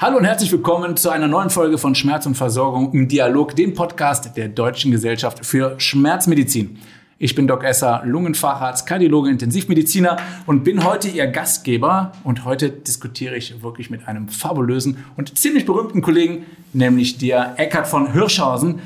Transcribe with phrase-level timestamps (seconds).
[0.00, 3.74] Hallo und herzlich willkommen zu einer neuen Folge von Schmerz und Versorgung im Dialog, dem
[3.74, 6.78] Podcast der Deutschen Gesellschaft für Schmerzmedizin.
[7.18, 12.12] Ich bin Doc Esser, Lungenfacharzt, Kardiologe, Intensivmediziner und bin heute Ihr Gastgeber.
[12.22, 17.88] Und heute diskutiere ich wirklich mit einem fabulösen und ziemlich berühmten Kollegen, nämlich dir Eckhard
[17.88, 18.78] von Hirschhausen.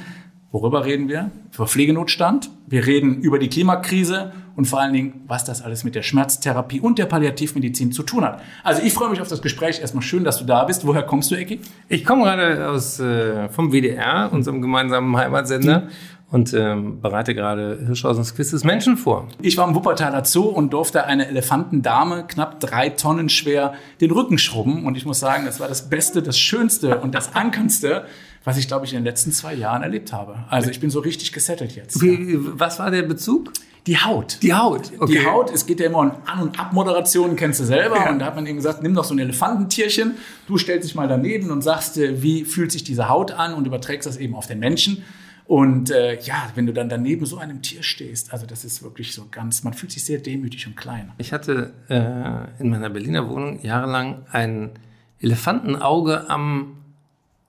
[0.52, 1.30] Worüber reden wir?
[1.54, 2.50] Über Pflegenotstand.
[2.66, 6.78] Wir reden über die Klimakrise und vor allen Dingen, was das alles mit der Schmerztherapie
[6.78, 8.42] und der Palliativmedizin zu tun hat.
[8.62, 9.80] Also ich freue mich auf das Gespräch.
[9.80, 10.86] Erstmal schön, dass du da bist.
[10.86, 11.60] Woher kommst du, Ecki?
[11.88, 15.80] Ich komme gerade aus äh, vom WDR, unserem gemeinsamen Heimatsender.
[15.80, 15.88] Mhm
[16.32, 19.28] und ähm, bereite gerade Hirschhausens Quiz des Menschen vor.
[19.42, 24.38] Ich war im Wuppertaler Zoo und durfte eine Elefantendame, knapp drei Tonnen schwer, den Rücken
[24.38, 24.86] schrubben.
[24.86, 28.06] Und ich muss sagen, das war das Beste, das Schönste und das Ankernste,
[28.44, 30.44] was ich, glaube ich, in den letzten zwei Jahren erlebt habe.
[30.48, 32.00] Also ich bin so richtig gesettelt jetzt.
[32.02, 33.52] Wie, was war der Bezug?
[33.86, 34.38] Die Haut.
[34.42, 34.92] Die Haut.
[34.98, 35.12] Okay.
[35.12, 37.96] Die Haut, es geht ja immer um An- und Abmoderationen, kennst du selber.
[37.96, 38.10] Ja.
[38.10, 40.14] Und da hat man eben gesagt, nimm doch so ein Elefantentierchen,
[40.46, 44.06] du stellst dich mal daneben und sagst, wie fühlt sich diese Haut an und überträgst
[44.06, 45.02] das eben auf den Menschen.
[45.46, 49.12] Und äh, ja, wenn du dann daneben so einem Tier stehst, also das ist wirklich
[49.12, 51.10] so ganz, man fühlt sich sehr demütig und klein.
[51.18, 54.70] Ich hatte äh, in meiner Berliner Wohnung jahrelang ein
[55.20, 56.81] Elefantenauge am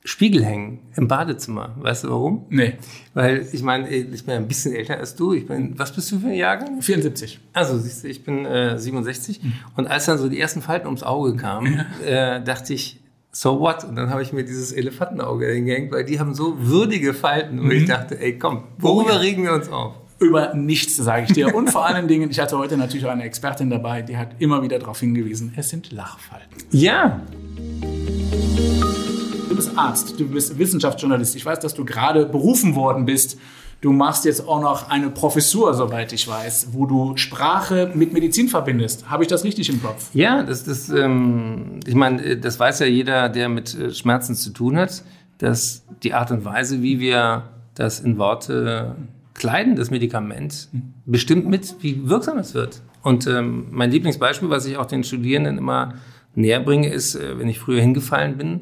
[0.06, 1.76] Spiegel hängen im Badezimmer.
[1.78, 2.46] Weißt du warum?
[2.50, 2.73] Nee.
[3.14, 5.34] Weil ich meine, ich bin ein bisschen älter als du.
[5.34, 6.82] Ich bin, was bist du für ein Jahrgang?
[6.82, 7.40] 74.
[7.54, 9.42] Also siehst du, ich bin äh, 67.
[9.42, 9.54] Mhm.
[9.78, 12.36] Und als dann so die ersten Falten ums Auge kamen, ja.
[12.36, 13.00] äh, dachte ich,
[13.31, 13.86] so what?
[13.86, 17.59] Und dann habe ich mir dieses Elefantenauge hingehängt, weil die haben so würdige Falten.
[17.59, 17.72] Und mhm.
[17.72, 19.94] ich dachte, ey, komm, worüber oh, regen wir uns auf?
[20.20, 21.56] Über nichts, sage ich dir.
[21.56, 24.62] Und vor allen Dingen, ich hatte heute natürlich auch eine Expertin dabei, die hat immer
[24.64, 26.64] wieder darauf hingewiesen, es sind Lachfalten.
[26.72, 27.22] Ja.
[29.54, 31.36] Du bist Arzt, du bist Wissenschaftsjournalist.
[31.36, 33.38] Ich weiß, dass du gerade berufen worden bist
[33.82, 38.48] Du machst jetzt auch noch eine Professur, soweit ich weiß, wo du Sprache mit Medizin
[38.48, 39.09] verbindest.
[39.09, 40.09] Habe ich das richtig im Kopf?
[40.14, 44.52] Ja, das, das, ähm, ich meine, das weiß ja jeder, der mit äh, Schmerzen zu
[44.52, 45.03] tun hat,
[45.38, 48.96] dass die Art und Weise, wie wir das in Worte
[49.34, 50.70] kleiden, das Medikament,
[51.06, 52.81] bestimmt mit, wie wirksam es wird.
[53.02, 55.96] Und ähm, mein Lieblingsbeispiel, was ich auch den Studierenden immer
[56.35, 58.62] näher bringe, ist, äh, wenn ich früher hingefallen bin,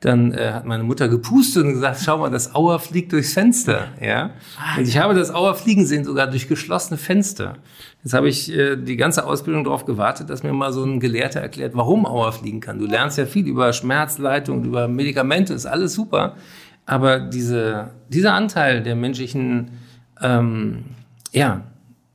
[0.00, 3.88] dann äh, hat meine Mutter gepustet und gesagt, schau mal, das Auer fliegt durchs Fenster.
[4.00, 4.30] Ja?
[4.78, 7.58] Und ich habe das Auer fliegen sehen, sogar durch geschlossene Fenster.
[8.02, 11.40] Jetzt habe ich äh, die ganze Ausbildung darauf gewartet, dass mir mal so ein Gelehrter
[11.40, 12.78] erklärt, warum Auer fliegen kann.
[12.78, 16.36] Du lernst ja viel über Schmerzleitung, über Medikamente, ist alles super.
[16.86, 19.72] Aber diese, dieser Anteil der menschlichen
[20.22, 20.84] ähm,
[21.30, 21.62] ja,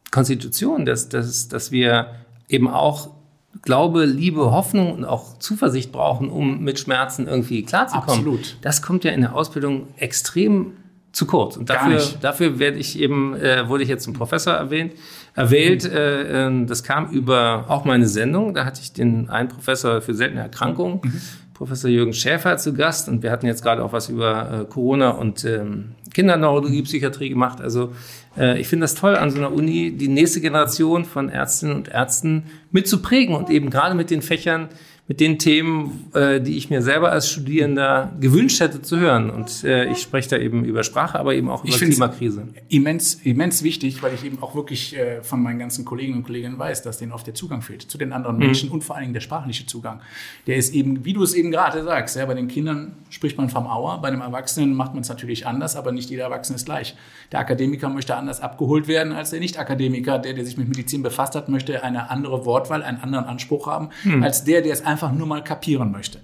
[0.10, 2.16] Konstitution, dass, dass, dass wir
[2.50, 3.15] eben auch
[3.62, 8.10] Glaube, Liebe, Hoffnung und auch Zuversicht brauchen, um mit Schmerzen irgendwie klarzukommen.
[8.10, 8.58] Absolut.
[8.62, 10.74] Das kommt ja in der Ausbildung extrem
[11.16, 11.56] zu kurz.
[11.56, 14.94] Und dafür, dafür werde ich eben, äh, wurde ich jetzt zum Professor erwähnt,
[15.34, 15.86] erwählt.
[15.86, 15.98] Mhm.
[15.98, 18.54] Äh, ähm, das kam über auch meine Sendung.
[18.54, 21.22] Da hatte ich den einen Professor für seltene Erkrankungen, mhm.
[21.56, 23.10] Professor Jürgen Schäfer, zu Gast.
[23.10, 27.62] Und wir hatten jetzt gerade auch was über äh, Corona und ähm, Kinderneurologie, Psychiatrie gemacht.
[27.62, 27.94] Also
[28.38, 31.88] äh, ich finde das toll an so einer Uni, die nächste Generation von Ärztinnen und
[31.88, 34.68] Ärzten mitzuprägen und eben gerade mit den Fächern,
[35.08, 39.30] mit den Themen, äh, die ich mir selber als Studierender gewünscht hätte zu hören.
[39.30, 42.48] Und äh, ich spreche da eben über Sprache, aber eben auch über ich Klimakrise.
[42.70, 46.58] Immens, immens wichtig, weil ich eben auch wirklich äh, von meinen ganzen Kolleginnen und Kollegen
[46.58, 48.46] weiß, dass denen oft der Zugang fehlt zu den anderen mhm.
[48.46, 50.02] Menschen und vor allen Dingen der sprachliche Zugang.
[50.48, 53.50] Der ist eben, wie du es eben gerade sagst, ja, bei den Kindern spricht man
[53.50, 56.66] vom Auer, bei einem Erwachsenen macht man es natürlich anders, aber nicht jeder Erwachsene ist
[56.66, 56.96] gleich.
[57.32, 61.36] Der Akademiker möchte anders abgeholt werden als der Nicht-Akademiker, der, der sich mit Medizin befasst
[61.36, 64.24] hat, möchte eine andere Wortwahl, einen anderen Anspruch haben, mhm.
[64.24, 66.22] als der, der es einfach einfach nur mal kapieren möchte.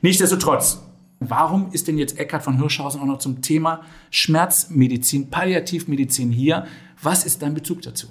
[0.00, 0.80] Nichtsdestotrotz,
[1.20, 6.66] warum ist denn jetzt Eckhard von Hirschhausen auch noch zum Thema Schmerzmedizin, Palliativmedizin hier?
[7.02, 8.06] Was ist dein Bezug dazu?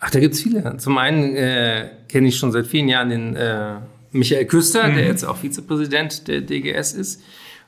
[0.00, 0.76] Ach, da gibt es viele.
[0.76, 3.76] Zum einen äh, kenne ich schon seit vielen Jahren den äh,
[4.12, 4.96] Michael Küster, mhm.
[4.96, 7.22] der jetzt auch Vizepräsident der DGS ist.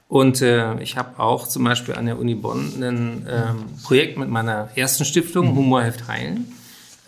[0.09, 4.29] Und äh, ich habe auch zum Beispiel an der Uni Bonn ein ähm, Projekt mit
[4.29, 5.57] meiner ersten Stiftung, mhm.
[5.57, 6.53] Humor hilft heilen,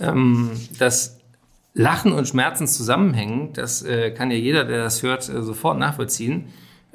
[0.00, 1.18] ähm, das
[1.74, 6.46] Lachen und Schmerzen zusammenhängen, das äh, kann ja jeder, der das hört, äh, sofort nachvollziehen.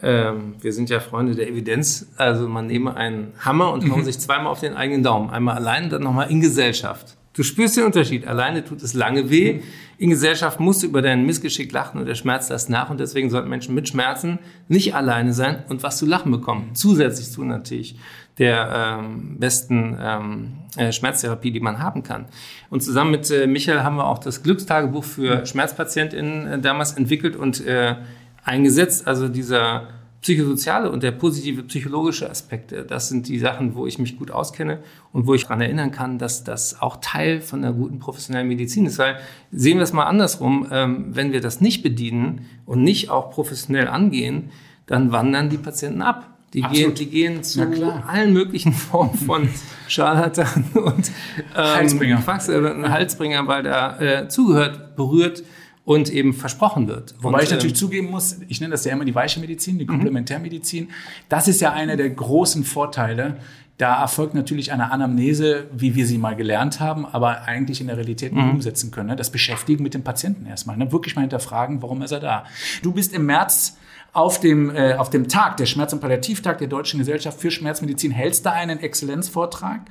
[0.02, 2.08] Ähm, wir sind ja Freunde der Evidenz.
[2.16, 4.06] Also man nehme einen Hammer und haut mhm.
[4.06, 5.30] sich zweimal auf den eigenen Daumen.
[5.30, 7.18] Einmal allein, dann nochmal in Gesellschaft.
[7.34, 8.28] Du spürst den Unterschied.
[8.28, 9.62] Alleine tut es lange weh.
[9.98, 12.90] In Gesellschaft musst du über dein Missgeschick lachen und der Schmerz lässt nach.
[12.90, 16.72] Und deswegen sollten Menschen mit Schmerzen nicht alleine sein und was zu lachen bekommen.
[16.74, 17.98] Zusätzlich zu natürlich
[18.40, 22.26] der ähm, besten ähm, äh, Schmerztherapie, die man haben kann.
[22.70, 27.36] Und zusammen mit äh, Michael haben wir auch das Glückstagebuch für Schmerzpatientinnen äh, damals entwickelt
[27.36, 27.96] und äh,
[28.44, 29.08] eingesetzt.
[29.08, 29.88] Also dieser
[30.22, 34.80] psychosoziale und der positive psychologische Aspekte, das sind die Sachen, wo ich mich gut auskenne
[35.14, 38.86] und wo ich daran erinnern kann, dass das auch Teil von einer guten professionellen Medizin
[38.86, 38.98] ist.
[38.98, 39.20] Weil
[39.52, 43.88] sehen wir es mal andersrum, ähm, wenn wir das nicht bedienen und nicht auch professionell
[43.88, 44.50] angehen,
[44.88, 46.26] dann wandern die Patienten ab.
[46.54, 47.62] Die gehen, die gehen zu
[48.08, 49.48] allen möglichen Formen von
[49.88, 51.12] Scharlatan und
[51.56, 52.26] ähm, Halsbringer.
[52.26, 55.44] Halsbringer, weil da äh, zugehört, berührt
[55.90, 57.16] und eben versprochen wird.
[57.20, 59.80] Wobei und, ich natürlich ähm, zugeben muss, ich nenne das ja immer die weiche Medizin,
[59.80, 59.90] die mhm.
[59.90, 60.90] Komplementärmedizin.
[61.30, 63.38] Das ist ja einer der großen Vorteile.
[63.80, 67.98] Da erfolgt natürlich eine Anamnese, wie wir sie mal gelernt haben, aber eigentlich in der
[67.98, 68.52] Realität nicht mhm.
[68.52, 69.10] umsetzen können.
[69.10, 69.16] Ne?
[69.16, 70.78] Das Beschäftigen mit dem Patienten erstmal.
[70.78, 70.92] Ne?
[70.92, 72.44] Wirklich mal hinterfragen, warum ist er da?
[72.84, 73.80] Du bist im März
[74.14, 78.12] auf dem, äh, auf dem Tag, der Schmerz- und Palliativtag der Deutschen Gesellschaft für Schmerzmedizin,
[78.12, 79.82] hältst da einen Exzellenzvortrag.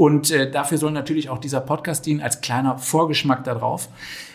[0.00, 3.90] Und äh, dafür soll natürlich auch dieser Podcast dienen als kleiner Vorgeschmack darauf.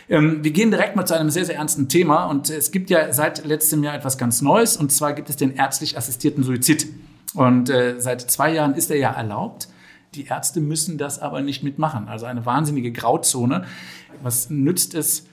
[0.07, 2.25] Ähm, wir gehen direkt mal zu einem sehr, sehr ernsten Thema.
[2.25, 4.77] Und es gibt ja seit letztem Jahr etwas ganz Neues.
[4.77, 6.85] Und zwar gibt es den ärztlich assistierten Suizid.
[7.33, 9.67] Und äh, seit zwei Jahren ist er ja erlaubt.
[10.13, 12.09] Die Ärzte müssen das aber nicht mitmachen.
[12.09, 13.65] Also eine wahnsinnige Grauzone.
[14.21, 15.25] Was nützt es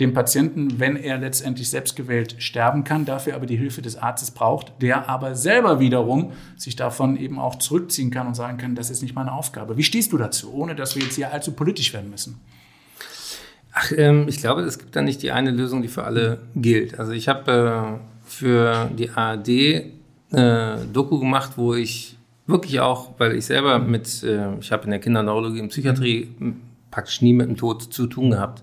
[0.00, 4.72] dem Patienten, wenn er letztendlich selbstgewählt sterben kann, dafür aber die Hilfe des Arztes braucht,
[4.80, 9.02] der aber selber wiederum sich davon eben auch zurückziehen kann und sagen kann, das ist
[9.02, 9.76] nicht meine Aufgabe.
[9.76, 12.40] Wie stehst du dazu, ohne dass wir jetzt hier allzu politisch werden müssen?
[13.72, 16.98] Ach, ähm, ich glaube, es gibt da nicht die eine Lösung, die für alle gilt.
[16.98, 22.16] Also ich habe äh, für die ARD äh, Doku gemacht, wo ich
[22.46, 26.30] wirklich auch, weil ich selber mit, äh, ich habe in der Kinderneurologie und Psychiatrie
[26.90, 28.62] praktisch nie mit dem Tod zu tun gehabt.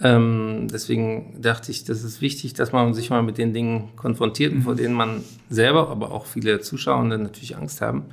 [0.00, 4.54] Ähm, deswegen dachte ich, das ist wichtig, dass man sich mal mit den Dingen konfrontiert,
[4.62, 8.04] vor denen man selber, aber auch viele Zuschauende natürlich Angst haben.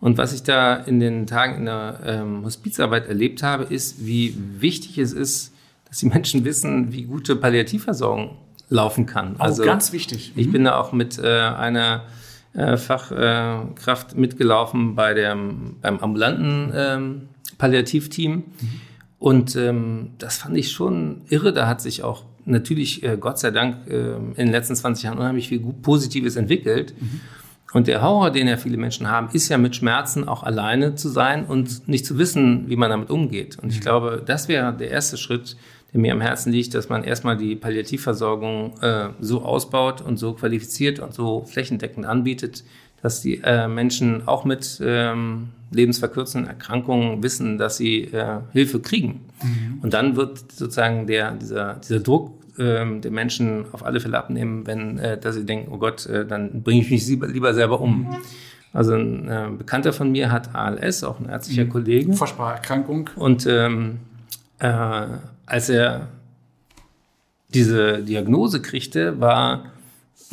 [0.00, 4.36] Und was ich da in den Tagen in der ähm, Hospizarbeit erlebt habe, ist, wie
[4.58, 5.54] wichtig es ist,
[5.88, 8.36] dass die Menschen wissen, wie gute Palliativversorgung
[8.68, 9.36] laufen kann.
[9.38, 10.32] Auch also ganz wichtig.
[10.36, 12.04] Ich bin da auch mit äh, einer
[12.52, 18.32] äh, Fachkraft mitgelaufen bei dem, beim ambulanten ähm, Palliativteam.
[18.32, 18.44] Mhm.
[19.24, 21.54] Und ähm, das fand ich schon irre.
[21.54, 25.16] Da hat sich auch natürlich, äh, Gott sei Dank, äh, in den letzten 20 Jahren
[25.16, 26.92] unheimlich viel Positives entwickelt.
[27.00, 27.20] Mhm.
[27.72, 31.08] Und der Horror, den ja viele Menschen haben, ist ja mit Schmerzen auch alleine zu
[31.08, 33.58] sein und nicht zu wissen, wie man damit umgeht.
[33.58, 33.84] Und ich mhm.
[33.84, 35.56] glaube, das wäre der erste Schritt,
[35.94, 40.34] der mir am Herzen liegt, dass man erstmal die Palliativversorgung äh, so ausbaut und so
[40.34, 42.62] qualifiziert und so flächendeckend anbietet,
[43.04, 49.26] dass die äh, Menschen auch mit ähm, lebensverkürzenden Erkrankungen wissen, dass sie äh, Hilfe kriegen.
[49.42, 49.80] Mhm.
[49.82, 54.66] Und dann wird sozusagen der, dieser, dieser Druck ähm, den Menschen auf alle Fälle abnehmen,
[54.66, 57.82] wenn äh, dass sie denken, oh Gott, äh, dann bringe ich mich lieber, lieber selber
[57.82, 58.04] um.
[58.04, 58.16] Mhm.
[58.72, 61.68] Also ein äh, Bekannter von mir hat ALS, auch ein ärztlicher mhm.
[61.68, 62.14] Kollege.
[62.54, 63.10] Erkrankung.
[63.16, 63.98] Und ähm,
[64.60, 64.72] äh,
[65.44, 66.08] als er
[67.52, 69.73] diese Diagnose kriegte, war,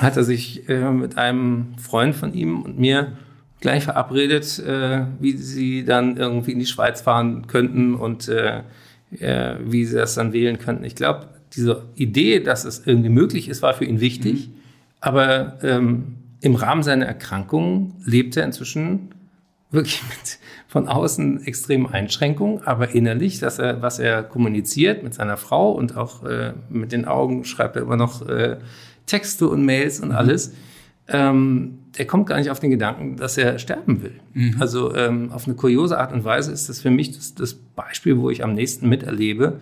[0.02, 3.14] hat er sich äh, mit einem Freund von ihm und mir
[3.60, 8.64] gleich verabredet, äh, wie sie dann irgendwie in die Schweiz fahren könnten und äh,
[9.20, 10.84] äh, wie sie das dann wählen könnten.
[10.84, 14.48] Ich glaube, diese Idee, dass es irgendwie möglich ist, war für ihn wichtig.
[14.48, 14.54] Mhm.
[15.00, 19.10] Aber ähm, im Rahmen seiner Erkrankung lebt er inzwischen
[19.70, 25.36] wirklich mit von außen extremen Einschränkungen, aber innerlich, dass er, was er kommuniziert mit seiner
[25.36, 28.56] Frau und auch äh, mit den Augen schreibt er immer noch äh,
[29.06, 30.16] Texte und Mails und mhm.
[30.16, 30.54] alles.
[31.08, 34.14] Ähm, der kommt gar nicht auf den Gedanken, dass er sterben will.
[34.34, 34.56] Mhm.
[34.60, 38.18] Also ähm, auf eine kuriose Art und Weise ist das für mich das, das Beispiel,
[38.18, 39.60] wo ich am nächsten miterlebe,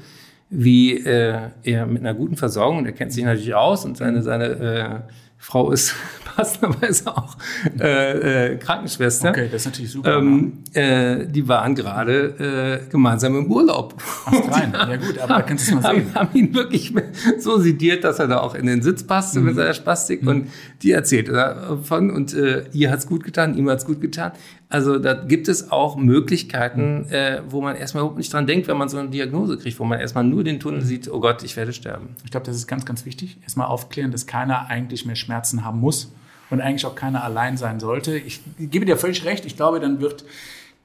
[0.49, 4.45] wie äh, er mit einer guten Versorgung, der kennt sich natürlich aus und seine, seine
[4.45, 5.95] äh, Frau ist
[6.35, 7.37] passenderweise auch
[7.79, 9.29] äh, äh, Krankenschwester.
[9.29, 10.17] Okay, das ist natürlich super.
[10.17, 13.95] Ähm, äh, die waren gerade äh, gemeinsam im Urlaub.
[14.27, 14.73] Rein.
[14.73, 16.13] Ja gut, aber da kannst du es mal sehen.
[16.13, 16.93] Haben, haben ihn wirklich
[17.39, 19.45] so sediert, dass er da auch in den Sitz passte mhm.
[19.45, 20.21] mit seiner Spastik.
[20.21, 20.27] Mhm.
[20.27, 20.47] Und
[20.83, 24.33] die erzählte davon und äh, ihr hat's gut getan, ihm hat's gut getan.
[24.71, 28.77] Also da gibt es auch Möglichkeiten, äh, wo man erstmal überhaupt nicht dran denkt, wenn
[28.77, 31.57] man so eine Diagnose kriegt, wo man erstmal nur den Tunnel sieht, oh Gott, ich
[31.57, 32.09] werde sterben.
[32.23, 33.37] Ich glaube, das ist ganz, ganz wichtig.
[33.41, 36.11] Erstmal aufklären, dass keiner eigentlich mehr Schmerzen haben muss
[36.51, 38.15] und eigentlich auch keiner allein sein sollte.
[38.15, 39.43] Ich gebe dir völlig recht.
[39.45, 40.23] Ich glaube, dann wird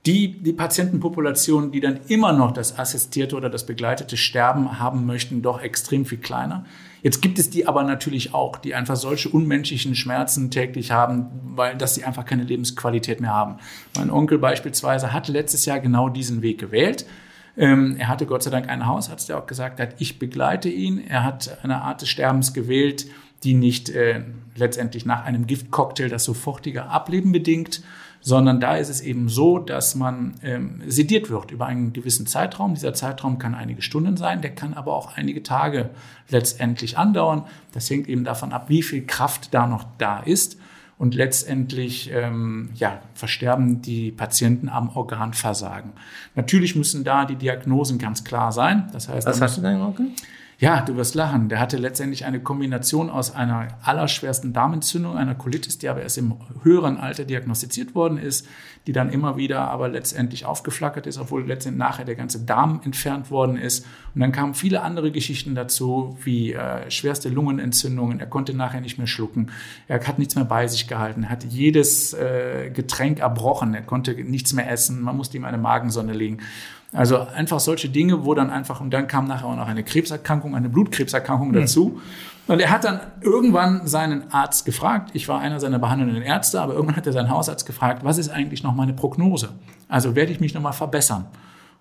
[0.06, 5.40] die, die Patientenpopulation, die dann immer noch das assistierte oder das begleitete Sterben haben möchten,
[5.40, 6.66] doch extrem viel kleiner.
[7.02, 11.76] Jetzt gibt es die aber natürlich auch, die einfach solche unmenschlichen Schmerzen täglich haben, weil
[11.76, 13.56] dass sie einfach keine Lebensqualität mehr haben.
[13.96, 17.06] Mein Onkel beispielsweise hat letztes Jahr genau diesen Weg gewählt.
[17.56, 20.98] Ähm, er hatte Gott sei Dank ein Hausarzt, der auch gesagt hat, ich begleite ihn.
[20.98, 23.06] Er hat eine Art des Sterbens gewählt,
[23.42, 24.22] die nicht äh,
[24.56, 27.82] letztendlich nach einem Giftcocktail das sofortige Ableben bedingt,
[28.26, 32.72] sondern da ist es eben so, dass man ähm, sediert wird über einen gewissen Zeitraum.
[32.72, 35.90] Dieser Zeitraum kann einige Stunden sein, der kann aber auch einige Tage
[36.30, 37.44] letztendlich andauern.
[37.72, 40.56] Das hängt eben davon ab, wie viel Kraft da noch da ist.
[40.96, 45.92] und letztendlich ähm, ja, versterben die Patienten am Organversagen.
[46.34, 48.88] Natürlich müssen da die Diagnosen ganz klar sein.
[48.92, 50.06] Das heißt, Was hast du denn, Onkel?
[50.64, 51.50] Ja, du wirst lachen.
[51.50, 56.36] Der hatte letztendlich eine Kombination aus einer allerschwersten Darmentzündung, einer Colitis, die aber erst im
[56.62, 58.48] höheren Alter diagnostiziert worden ist,
[58.86, 63.30] die dann immer wieder aber letztendlich aufgeflackert ist, obwohl letztendlich nachher der ganze Darm entfernt
[63.30, 63.86] worden ist.
[64.14, 68.20] Und dann kamen viele andere Geschichten dazu, wie äh, schwerste Lungenentzündungen.
[68.20, 69.50] Er konnte nachher nicht mehr schlucken.
[69.88, 71.24] Er hat nichts mehr bei sich gehalten.
[71.24, 73.74] Er hat jedes äh, Getränk erbrochen.
[73.74, 75.00] Er konnte nichts mehr essen.
[75.00, 76.38] Man musste ihm eine Magensonde legen.
[76.92, 80.54] Also einfach solche Dinge, wo dann einfach, und dann kam nachher auch noch eine Krebserkrankung,
[80.54, 81.54] eine Blutkrebserkrankung mhm.
[82.46, 86.74] Und er hat dann irgendwann seinen Arzt gefragt, ich war einer seiner behandelnden Ärzte, aber
[86.74, 89.50] irgendwann hat er seinen Hausarzt gefragt, was ist eigentlich noch meine Prognose?
[89.88, 91.26] Also werde ich mich nochmal verbessern?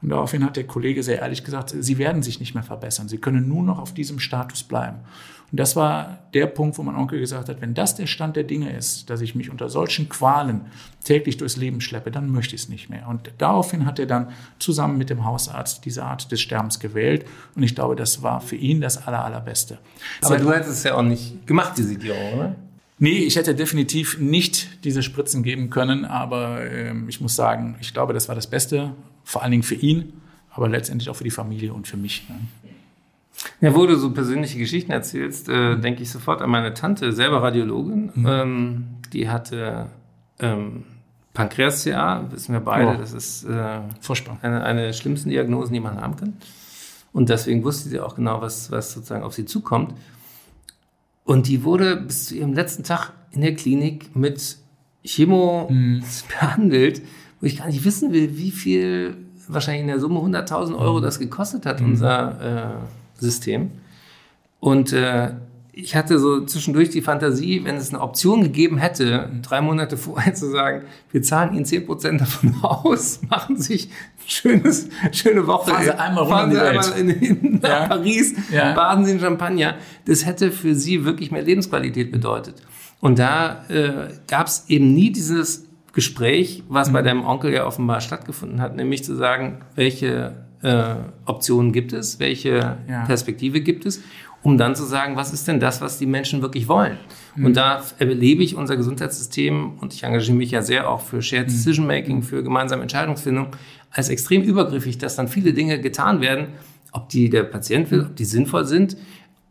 [0.04, 3.08] Und daraufhin hat der Kollege sehr ehrlich gesagt, Sie werden sich nicht mehr verbessern.
[3.08, 4.98] Sie können nur noch auf diesem Status bleiben.
[5.54, 8.44] Und das war der Punkt, wo mein Onkel gesagt hat, wenn das der Stand der
[8.44, 10.62] Dinge ist, dass ich mich unter solchen Qualen
[11.04, 13.08] täglich durchs Leben schleppe, dann möchte ich es nicht mehr.
[13.08, 14.30] Und daraufhin hat er dann
[14.60, 17.26] zusammen mit dem Hausarzt diese Art des Sterbens gewählt.
[17.56, 19.78] Und ich glaube, das war für ihn das Aller, Allerbeste.
[20.22, 22.56] Aber du hättest es ja auch nicht gemacht, die Sedierung, oder?
[23.00, 27.94] Nee, ich hätte definitiv nicht diese Spritzen geben können, aber äh, ich muss sagen, ich
[27.94, 30.13] glaube, das war das Beste, vor allen Dingen für ihn,
[30.51, 32.27] aber letztendlich auch für die Familie und für mich.
[32.30, 32.36] Ne?
[33.62, 37.42] Ja, wo du so persönliche Geschichten erzählst, äh, denke ich sofort an meine Tante, selber
[37.42, 38.12] Radiologin.
[38.13, 38.25] Mhm.
[38.27, 39.88] Ähm, die hatte
[40.39, 40.84] ähm,
[41.34, 42.98] Pankreas-CA, wissen wir beide, oh.
[42.98, 44.38] das ist äh, Furchtbar.
[44.42, 46.34] Eine, eine der schlimmsten Diagnosen, die man haben kann.
[47.12, 49.94] Und deswegen wusste sie auch genau, was, was sozusagen auf sie zukommt.
[51.25, 54.58] Und die wurde bis zu ihrem letzten Tag in der Klinik mit
[55.03, 56.03] Chemo mhm.
[56.39, 57.01] behandelt,
[57.44, 59.18] wo ich gar nicht wissen will, wie viel,
[59.50, 61.88] wahrscheinlich in der Summe 100.000 Euro das gekostet hat, mhm.
[61.88, 62.78] unser
[63.20, 63.72] äh, System.
[64.62, 65.32] Und äh,
[65.74, 70.34] ich hatte so zwischendurch die Fantasie, wenn es eine Option gegeben hätte, drei Monate vorher
[70.34, 75.72] zu sagen, wir zahlen Ihnen zehn Prozent davon aus, machen sich ein schönes, schöne Woche.
[75.72, 77.88] Fahren Sie einmal Fahren Sie einmal in, in ja.
[77.88, 78.72] Paris, ja.
[78.74, 79.76] baden Sie in Champagner.
[80.06, 82.56] Das hätte für Sie wirklich mehr Lebensqualität bedeutet.
[83.02, 86.94] Und da äh, gab es eben nie dieses Gespräch, was mhm.
[86.94, 90.34] bei deinem Onkel ja offenbar stattgefunden hat, nämlich zu sagen, welche
[90.64, 90.96] äh,
[91.26, 93.06] Optionen gibt es, welche ja.
[93.06, 94.02] Perspektive gibt es,
[94.42, 96.98] um dann zu sagen, was ist denn das, was die Menschen wirklich wollen.
[97.36, 97.46] Mhm.
[97.46, 101.48] Und da erlebe ich unser Gesundheitssystem und ich engagiere mich ja sehr auch für Shared
[101.48, 101.52] mhm.
[101.52, 103.48] Decision Making, für gemeinsame Entscheidungsfindung,
[103.92, 106.48] als extrem übergriffig, dass dann viele Dinge getan werden,
[106.92, 108.98] ob die der Patient will, ob die sinnvoll sind.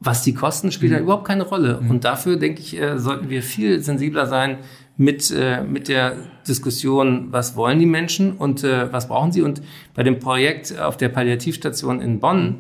[0.05, 0.97] Was die kosten, spielt mhm.
[0.97, 1.81] da überhaupt keine Rolle.
[1.81, 1.91] Mhm.
[1.91, 4.59] Und dafür, denke ich, äh, sollten wir viel sensibler sein,
[4.97, 6.17] mit, äh, mit der
[6.47, 9.43] Diskussion, was wollen die Menschen und äh, was brauchen sie.
[9.43, 9.63] Und
[9.95, 12.59] bei dem Projekt auf der Palliativstation in Bonn,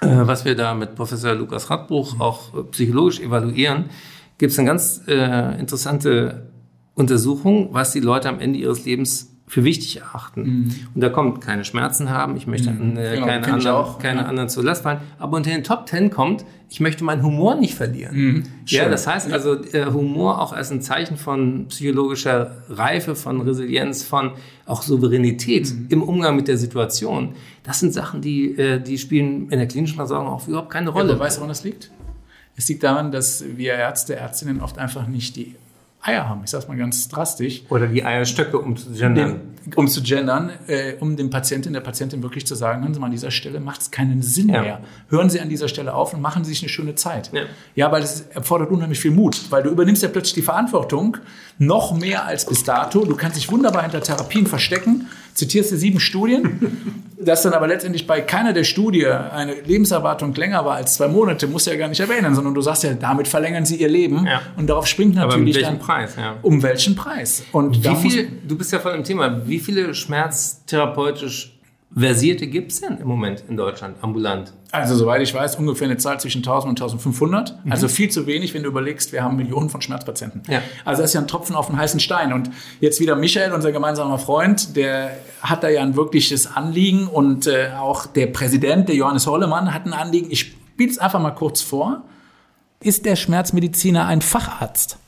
[0.00, 3.86] was wir da mit Professor Lukas Radbruch auch äh, psychologisch evaluieren,
[4.38, 6.50] gibt es eine ganz äh, interessante
[6.94, 10.42] Untersuchung, was die Leute am Ende ihres Lebens für wichtig erachten.
[10.42, 10.74] Mhm.
[10.94, 12.96] Und da kommt keine Schmerzen haben, ich möchte mhm.
[12.96, 14.26] äh, genau, keine, anderen, auch, keine ja.
[14.26, 15.00] anderen zur Last fallen.
[15.18, 18.16] Aber unter den Top Ten kommt, ich möchte meinen Humor nicht verlieren.
[18.16, 18.42] Mhm.
[18.66, 24.02] Ja, das heißt also äh, Humor auch als ein Zeichen von psychologischer Reife, von Resilienz,
[24.02, 24.32] von
[24.66, 25.86] auch Souveränität mhm.
[25.88, 27.34] im Umgang mit der Situation.
[27.62, 31.14] Das sind Sachen, die, äh, die spielen in der klinischen Versorgung auch überhaupt keine Rolle.
[31.14, 31.90] Ja, weißt du, woran das liegt?
[32.54, 35.54] Es liegt daran, dass wir Ärzte, Ärztinnen oft einfach nicht die
[36.00, 36.42] Eier haben.
[36.44, 37.62] Ich sage es mal ganz drastisch.
[37.70, 39.40] Oder die Eierstöcke, um zu gendern.
[39.64, 43.00] Den, um zu gendern, äh, um dem Patienten, der Patientin wirklich zu sagen, hören Sie
[43.00, 44.62] mal, an dieser Stelle macht es keinen Sinn ja.
[44.62, 44.80] mehr.
[45.10, 47.30] Hören Sie an dieser Stelle auf und machen Sie sich eine schöne Zeit.
[47.32, 47.42] Ja,
[47.74, 51.16] ja weil es erfordert unheimlich viel Mut, weil du übernimmst ja plötzlich die Verantwortung
[51.58, 53.04] noch mehr als bis dato.
[53.04, 58.06] Du kannst dich wunderbar hinter Therapien verstecken, zitierst du sieben Studien, dass dann aber letztendlich
[58.06, 61.88] bei keiner der Studie eine Lebenserwartung länger war als zwei Monate, musst du ja gar
[61.88, 64.42] nicht erwähnen, sondern du sagst ja, damit verlängern sie ihr Leben ja.
[64.56, 66.36] und darauf springt natürlich aber um dann Preis, ja.
[66.42, 67.44] um welchen Preis.
[67.52, 71.57] Und wie viel, du bist ja voll im Thema, wie viele schmerztherapeutisch
[71.94, 74.52] Versierte gibt es denn im Moment in Deutschland, ambulant?
[74.70, 77.64] Also soweit ich weiß, ungefähr eine Zahl zwischen 1000 und 1500.
[77.64, 77.72] Mhm.
[77.72, 80.42] Also viel zu wenig, wenn du überlegst, wir haben Millionen von Schmerzpatienten.
[80.48, 80.60] Ja.
[80.84, 82.34] Also das ist ja ein Tropfen auf den heißen Stein.
[82.34, 87.06] Und jetzt wieder Michael, unser gemeinsamer Freund, der hat da ja ein wirkliches Anliegen.
[87.06, 90.30] Und äh, auch der Präsident, der Johannes Hollemann, hat ein Anliegen.
[90.30, 92.02] Ich spiele es einfach mal kurz vor.
[92.80, 94.98] Ist der Schmerzmediziner ein Facharzt?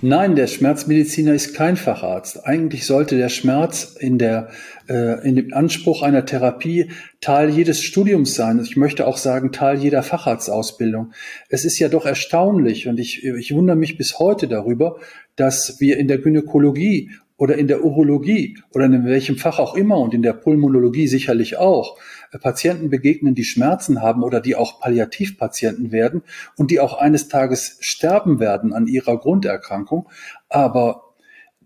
[0.00, 2.46] Nein, der Schmerzmediziner ist kein Facharzt.
[2.46, 4.50] Eigentlich sollte der Schmerz in, der,
[4.88, 8.60] äh, in dem Anspruch einer Therapie Teil jedes Studiums sein.
[8.62, 11.14] Ich möchte auch sagen, Teil jeder Facharztausbildung.
[11.48, 15.00] Es ist ja doch erstaunlich und ich, ich wundere mich bis heute darüber,
[15.34, 19.98] dass wir in der Gynäkologie oder in der Urologie oder in welchem Fach auch immer
[19.98, 21.96] und in der Pulmonologie sicherlich auch
[22.42, 26.22] Patienten begegnen, die Schmerzen haben oder die auch Palliativpatienten werden
[26.56, 30.08] und die auch eines Tages sterben werden an ihrer Grunderkrankung.
[30.50, 31.04] aber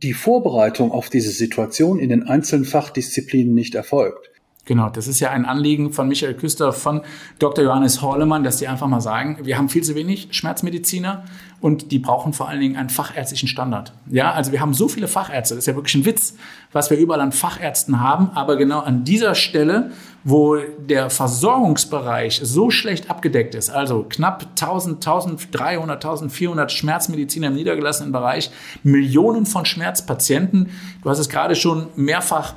[0.03, 4.32] die Vorbereitung auf diese Situation in den einzelnen Fachdisziplinen nicht erfolgt.
[4.65, 7.01] Genau, das ist ja ein Anliegen von Michael Küster, von
[7.41, 7.65] Dr.
[7.65, 11.25] Johannes Horlemann, dass die einfach mal sagen, wir haben viel zu wenig Schmerzmediziner
[11.61, 13.93] und die brauchen vor allen Dingen einen fachärztlichen Standard.
[14.09, 16.37] Ja, also wir haben so viele Fachärzte, das ist ja wirklich ein Witz,
[16.71, 19.91] was wir überall an Fachärzten haben, aber genau an dieser Stelle,
[20.23, 28.13] wo der Versorgungsbereich so schlecht abgedeckt ist, also knapp 1000, 1300, 1400 Schmerzmediziner im niedergelassenen
[28.13, 28.53] Bereich,
[28.85, 30.71] Millionen von Schmerzpatienten,
[31.03, 32.55] du hast es gerade schon mehrfach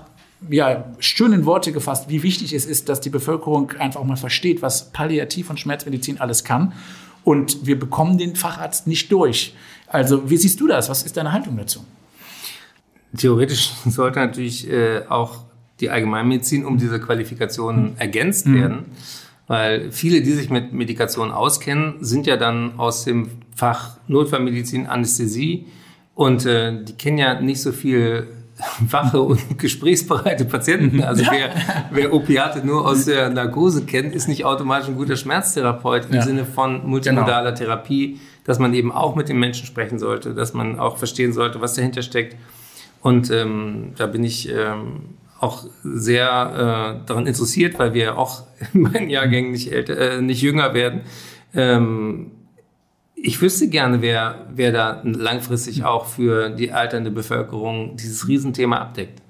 [0.49, 4.61] ja, schön in Worte gefasst, wie wichtig es ist, dass die Bevölkerung einfach mal versteht,
[4.61, 6.73] was Palliativ- und Schmerzmedizin alles kann.
[7.23, 9.55] Und wir bekommen den Facharzt nicht durch.
[9.87, 10.89] Also, wie siehst du das?
[10.89, 11.83] Was ist deine Haltung dazu?
[13.17, 15.45] Theoretisch sollte natürlich äh, auch
[15.79, 17.93] die Allgemeinmedizin um diese Qualifikationen hm.
[17.97, 18.55] ergänzt mhm.
[18.55, 18.85] werden,
[19.47, 25.65] weil viele, die sich mit Medikation auskennen, sind ja dann aus dem Fach Notfallmedizin, Anästhesie
[26.13, 28.27] und äh, die kennen ja nicht so viel
[28.79, 31.03] wache und gesprächsbereite Patienten.
[31.03, 31.49] Also wer,
[31.91, 36.21] wer Opiate nur aus der Narkose kennt, ist nicht automatisch ein guter Schmerztherapeut im ja.
[36.21, 37.65] Sinne von multimodaler genau.
[37.65, 41.61] Therapie, dass man eben auch mit den Menschen sprechen sollte, dass man auch verstehen sollte,
[41.61, 42.35] was dahinter steckt.
[43.01, 48.43] Und ähm, da bin ich ähm, auch sehr äh, daran interessiert, weil wir auch
[48.73, 51.01] in meinen Jahrgängen nicht, älter, äh, nicht jünger werden.
[51.53, 52.31] Ähm,
[53.25, 59.21] ich wüsste gerne, wer, wer da langfristig auch für die alternde Bevölkerung dieses Riesenthema abdeckt.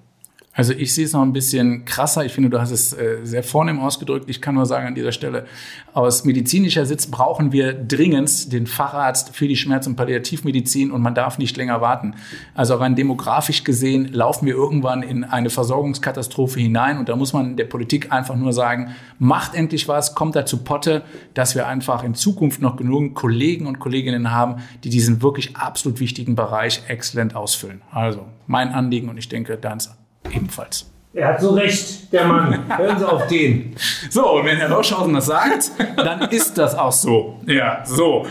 [0.58, 2.24] Also ich sehe es noch ein bisschen krasser.
[2.24, 4.30] Ich finde, du hast es äh, sehr vornehm ausgedrückt.
[4.30, 5.46] Ich kann nur sagen an dieser Stelle,
[5.94, 11.14] aus medizinischer Sitz brauchen wir dringend den Facharzt für die Schmerz- und Palliativmedizin und man
[11.14, 12.16] darf nicht länger warten.
[12.54, 17.58] Also rein demografisch gesehen laufen wir irgendwann in eine Versorgungskatastrophe hinein und da muss man
[17.58, 22.02] der Politik einfach nur sagen, macht endlich was, kommt da zu Potte, dass wir einfach
[22.02, 27.36] in Zukunft noch genug Kollegen und Kolleginnen haben, die diesen wirklich absolut wichtigen Bereich exzellent
[27.36, 27.82] ausfüllen.
[27.92, 30.86] Also mein Anliegen und ich denke, ist ebenfalls.
[31.14, 32.68] Er hat so recht, der Mann.
[32.78, 33.76] Hören Sie auf den.
[34.10, 37.40] So, und wenn Herr Rauschhausen das sagt, dann ist das auch so.
[37.46, 38.28] Ja, so.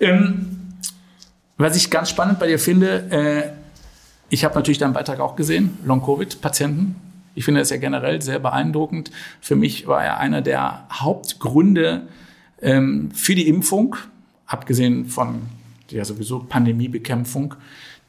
[0.00, 0.74] Ähm,
[1.56, 3.66] was ich ganz spannend bei dir finde, äh,
[4.28, 6.96] ich habe natürlich deinen Beitrag auch gesehen, Long-Covid-Patienten.
[7.34, 9.10] Ich finde das ja generell sehr beeindruckend.
[9.40, 12.08] Für mich war er einer der Hauptgründe
[12.60, 13.96] ähm, für die Impfung,
[14.46, 15.42] abgesehen von
[15.90, 17.54] der sowieso Pandemiebekämpfung,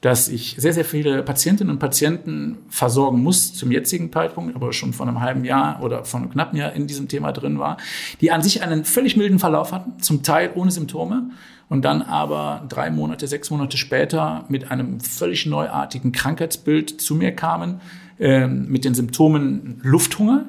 [0.01, 4.93] dass ich sehr, sehr viele Patientinnen und Patienten versorgen muss zum jetzigen Zeitpunkt, aber schon
[4.93, 7.77] vor einem halben Jahr oder vor einem knappen Jahr in diesem Thema drin war,
[8.21, 11.31] die an sich einen völlig milden Verlauf hatten, zum Teil ohne Symptome
[11.67, 17.31] und dann aber drei Monate, sechs Monate später mit einem völlig neuartigen Krankheitsbild zu mir
[17.31, 17.81] kamen,
[18.19, 20.45] äh, mit den Symptomen Lufthunger,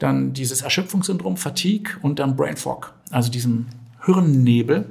[0.00, 3.66] dann dieses Erschöpfungssyndrom, Fatigue und dann Brain Fog, also diesem
[4.04, 4.86] Hirnnebel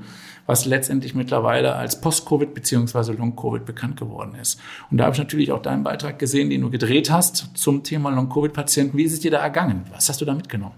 [0.49, 4.59] was letztendlich mittlerweile als Post-Covid beziehungsweise Long-Covid bekannt geworden ist.
[4.89, 8.09] Und da habe ich natürlich auch deinen Beitrag gesehen, den du gedreht hast zum Thema
[8.09, 8.97] Long-Covid-Patienten.
[8.97, 9.83] Wie ist es dir da ergangen?
[9.93, 10.73] Was hast du da mitgenommen?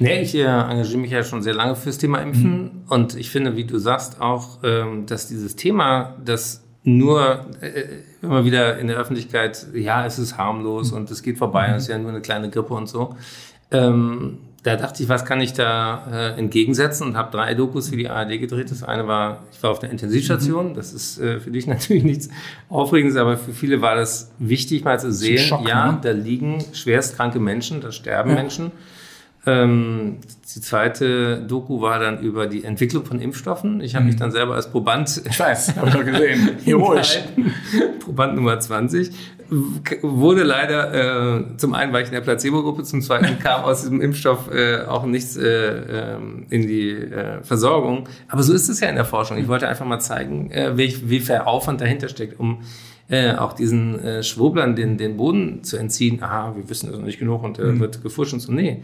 [0.00, 2.70] Nee, ich äh, engagiere mich ja schon sehr lange fürs Thema Impfen mhm.
[2.88, 7.84] und ich finde, wie du sagst, auch, ähm, dass dieses Thema, das nur äh,
[8.22, 10.96] immer wieder in der Öffentlichkeit, ja, es ist harmlos mhm.
[10.96, 13.14] und es geht vorbei, es ist ja nur eine kleine Grippe und so.
[13.70, 17.96] Ähm, da dachte ich, was kann ich da äh, entgegensetzen und habe drei Dokus für
[17.96, 18.68] die ARD gedreht.
[18.72, 20.70] Das eine war, ich war auf der Intensivstation.
[20.70, 20.74] Mhm.
[20.74, 22.28] Das ist äh, für dich natürlich nichts
[22.68, 25.98] Aufregendes, aber für viele war das wichtig, mal zu sehen, Schock, ja, ne?
[26.02, 28.36] da liegen schwerstkranke Menschen, da sterben ja.
[28.36, 28.72] Menschen.
[29.46, 30.16] Ähm,
[30.52, 33.80] die zweite Doku war dann über die Entwicklung von Impfstoffen.
[33.80, 34.10] Ich habe mhm.
[34.10, 35.22] mich dann selber als Proband.
[35.24, 36.56] Ich weiß, habe ich auch gesehen.
[36.64, 37.20] Heroisch.
[38.00, 39.12] Proband Nummer 20
[40.02, 44.00] wurde leider, äh, zum einen war ich in der Placebo-Gruppe, zum zweiten kam aus diesem
[44.00, 46.18] Impfstoff äh, auch nichts äh, äh,
[46.50, 48.08] in die äh, Versorgung.
[48.28, 49.38] Aber so ist es ja in der Forschung.
[49.38, 52.62] Ich wollte einfach mal zeigen, äh, wie, wie viel Aufwand dahinter steckt, um
[53.08, 56.22] äh, auch diesen äh, Schwurblern den, den Boden zu entziehen.
[56.22, 57.80] Aha, wir wissen das noch nicht genug und äh, mhm.
[57.80, 58.52] wird gefuscht und so.
[58.52, 58.82] Nee,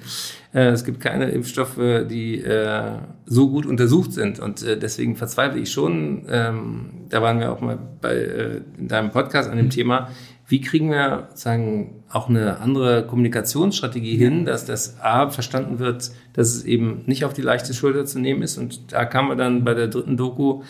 [0.54, 1.76] äh, es gibt keine Impfstoffe,
[2.08, 6.24] die äh, so gut untersucht sind und äh, deswegen verzweifle ich schon.
[6.30, 9.70] Ähm, da waren wir auch mal bei äh, in deinem Podcast an dem mhm.
[9.70, 10.08] Thema
[10.52, 16.54] wie kriegen wir sagen auch eine andere Kommunikationsstrategie hin, dass das A verstanden wird, dass
[16.54, 18.58] es eben nicht auf die leichte Schulter zu nehmen ist.
[18.58, 20.62] Und da kamen wir dann bei der dritten Doku,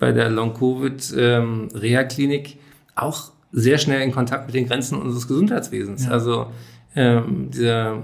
[0.00, 2.58] bei der Long-Covid-Reha-Klinik ähm,
[2.96, 6.06] auch sehr schnell in Kontakt mit den Grenzen unseres Gesundheitswesens.
[6.06, 6.10] Ja.
[6.10, 6.50] Also
[6.96, 8.02] ähm, dieser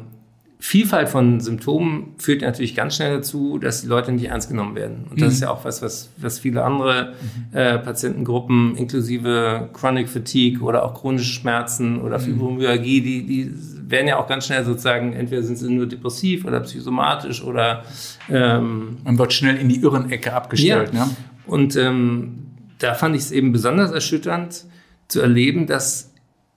[0.58, 5.04] Vielfalt von Symptomen führt natürlich ganz schnell dazu, dass die Leute nicht ernst genommen werden.
[5.10, 5.32] Und das mhm.
[5.32, 7.12] ist ja auch was, was, was viele andere
[7.52, 7.56] mhm.
[7.56, 12.22] äh, Patientengruppen, inklusive Chronic Fatigue oder auch chronische Schmerzen oder mhm.
[12.22, 13.52] Fibromyalgie, die, die
[13.88, 17.84] werden ja auch ganz schnell sozusagen, entweder sind sie nur depressiv oder psychosomatisch oder
[18.30, 20.92] ähm, man wird schnell in die Irrenecke abgestellt.
[20.94, 21.06] Ja.
[21.06, 21.16] Ne?
[21.46, 22.46] Und ähm,
[22.78, 24.64] da fand ich es eben besonders erschütternd
[25.08, 26.12] zu erleben, dass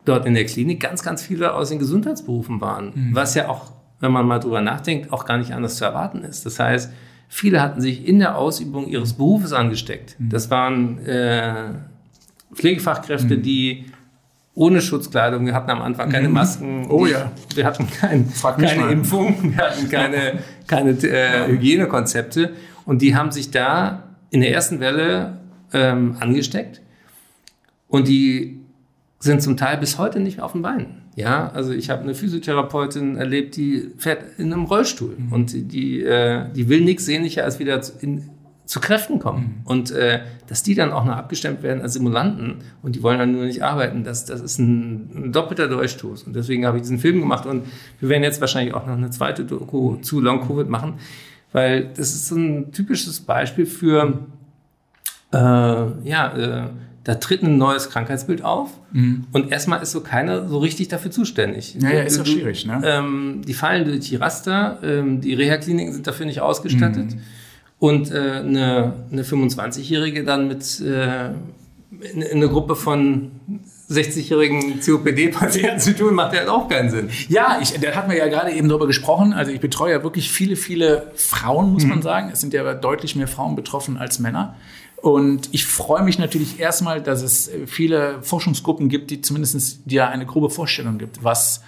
[0.06, 3.10] dort in der Klinik ganz, ganz viele aus den Gesundheitsberufen waren, mhm.
[3.16, 6.46] was ja auch, wenn man mal drüber nachdenkt, auch gar nicht anders zu erwarten ist.
[6.46, 6.92] Das heißt,
[7.28, 10.16] viele hatten sich in der Ausübung ihres Berufes angesteckt.
[10.20, 10.30] Mhm.
[10.30, 11.74] Das waren äh,
[12.54, 13.42] Pflegefachkräfte, mhm.
[13.42, 13.86] die
[14.56, 16.34] ohne Schutzkleidung, wir hatten am Anfang keine mhm.
[16.34, 22.54] Masken, oh ja, wir hatten kein, keine Impfung, wir hatten keine, keine äh, Hygienekonzepte
[22.86, 25.38] und die haben sich da in der ersten Welle
[25.72, 26.82] ähm, angesteckt
[27.88, 28.60] und die
[29.20, 30.99] sind zum Teil bis heute nicht mehr auf den Beinen.
[31.16, 35.34] Ja, also ich habe eine Physiotherapeutin erlebt, die fährt in einem Rollstuhl mhm.
[35.34, 38.30] und die, äh, die will nichts sehnlicher als wieder in,
[38.66, 39.62] zu Kräften kommen.
[39.62, 39.68] Mhm.
[39.68, 43.32] Und äh, dass die dann auch noch abgestimmt werden als Simulanten und die wollen dann
[43.32, 46.24] nur nicht arbeiten, das, das ist ein, ein doppelter Durchstoß.
[46.24, 47.64] Und deswegen habe ich diesen Film gemacht und
[48.00, 50.94] wir werden jetzt wahrscheinlich auch noch eine zweite Doku zu Long Covid machen,
[51.52, 54.20] weil das ist so ein typisches Beispiel für
[55.34, 56.70] äh, ja, äh,
[57.10, 59.26] da tritt ein neues Krankheitsbild auf mhm.
[59.32, 61.76] und erstmal ist so keiner so richtig dafür zuständig.
[61.80, 62.68] Ja, ja ist doch schwierig.
[62.68, 62.84] Ne?
[62.86, 67.22] Ähm, die fallen durch die Raster, ähm, die Reha-Kliniken sind dafür nicht ausgestattet mhm.
[67.80, 71.30] und äh, eine, eine 25-Jährige dann mit äh,
[72.14, 73.32] in, in eine Gruppe von
[73.90, 77.10] 60-jährigen COPD-Patienten zu tun, macht ja auch keinen Sinn.
[77.28, 79.34] Ja, ich, da hatten wir ja gerade eben drüber gesprochen.
[79.34, 81.90] Also ich betreue ja wirklich viele, viele Frauen, muss mhm.
[81.90, 82.30] man sagen.
[82.32, 84.56] Es sind ja deutlich mehr Frauen betroffen als Männer.
[85.02, 90.26] Und ich freue mich natürlich erstmal, dass es viele Forschungsgruppen gibt, die zumindest dir eine
[90.26, 91.62] grobe Vorstellung gibt, was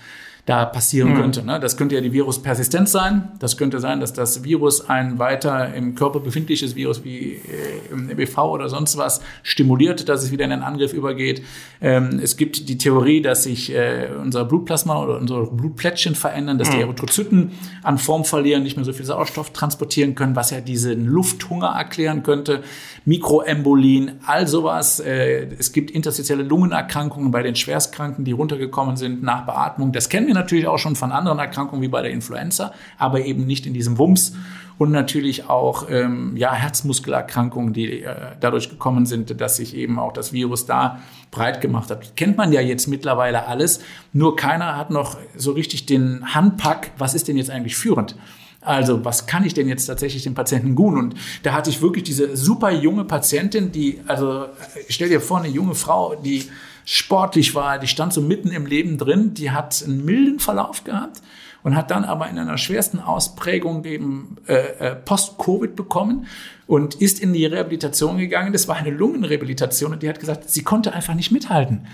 [0.46, 1.22] da passieren mhm.
[1.22, 1.44] könnte.
[1.44, 1.60] Ne?
[1.60, 3.30] Das könnte ja die Viruspersistenz sein.
[3.40, 8.10] Das könnte sein, dass das Virus ein weiter im Körper befindliches Virus wie äh, im
[8.10, 11.44] EBV oder sonst was stimuliert, dass es wieder in einen Angriff übergeht.
[11.80, 16.70] Ähm, es gibt die Theorie, dass sich äh, unser Blutplasma oder unsere Blutplättchen verändern, dass
[16.70, 16.74] mhm.
[16.74, 17.52] die Erythrozyten
[17.84, 22.24] an Form verlieren, nicht mehr so viel Sauerstoff transportieren können, was ja diesen Lufthunger erklären
[22.24, 22.64] könnte.
[23.06, 25.00] Mikroembolien, all sowas.
[25.00, 29.92] Äh, es gibt interstitielle Lungenerkrankungen bei den Schwerstkranken, die runtergekommen sind nach Beatmung.
[29.92, 33.46] Das kennen wir natürlich auch schon von anderen Erkrankungen wie bei der Influenza, aber eben
[33.46, 34.34] nicht in diesem Wumms.
[34.78, 40.12] Und natürlich auch ähm, ja, Herzmuskelerkrankungen, die äh, dadurch gekommen sind, dass sich eben auch
[40.12, 42.16] das Virus da breit gemacht hat.
[42.16, 47.14] Kennt man ja jetzt mittlerweile alles, nur keiner hat noch so richtig den Handpack, was
[47.14, 48.16] ist denn jetzt eigentlich führend?
[48.62, 50.98] Also, was kann ich denn jetzt tatsächlich dem Patienten tun?
[50.98, 54.46] Und da hatte ich wirklich diese super junge Patientin, die, also
[54.88, 56.46] stell dir vor, eine junge Frau, die
[56.86, 61.22] sportlich war, die stand so mitten im Leben drin, die hat einen milden Verlauf gehabt
[61.64, 66.28] und hat dann aber in einer schwersten Ausprägung eben äh, äh, Post-Covid bekommen
[66.68, 68.54] und ist in die Rehabilitation gegangen.
[68.54, 71.88] Das war eine Lungenrehabilitation und die hat gesagt, sie konnte einfach nicht mithalten.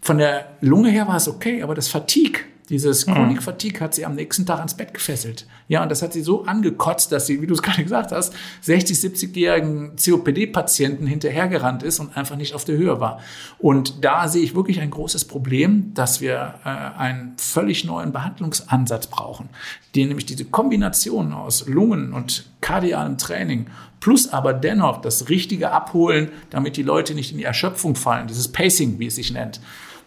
[0.00, 2.40] Von der Lunge her war es okay, aber das Fatigue,
[2.72, 3.12] dieses mhm.
[3.12, 5.46] Chronic Fatigue hat sie am nächsten Tag ans Bett gefesselt.
[5.68, 8.34] Ja, und das hat sie so angekotzt, dass sie, wie du es gerade gesagt hast,
[8.62, 13.20] 60, 70-jährigen COPD-Patienten hinterhergerannt ist und einfach nicht auf der Höhe war.
[13.58, 19.08] Und da sehe ich wirklich ein großes Problem, dass wir äh, einen völlig neuen Behandlungsansatz
[19.08, 19.50] brauchen,
[19.94, 23.66] den nämlich diese Kombination aus Lungen und kardialem Training
[24.00, 28.48] plus aber dennoch das richtige Abholen, damit die Leute nicht in die Erschöpfung fallen, dieses
[28.50, 29.60] Pacing, wie es sich nennt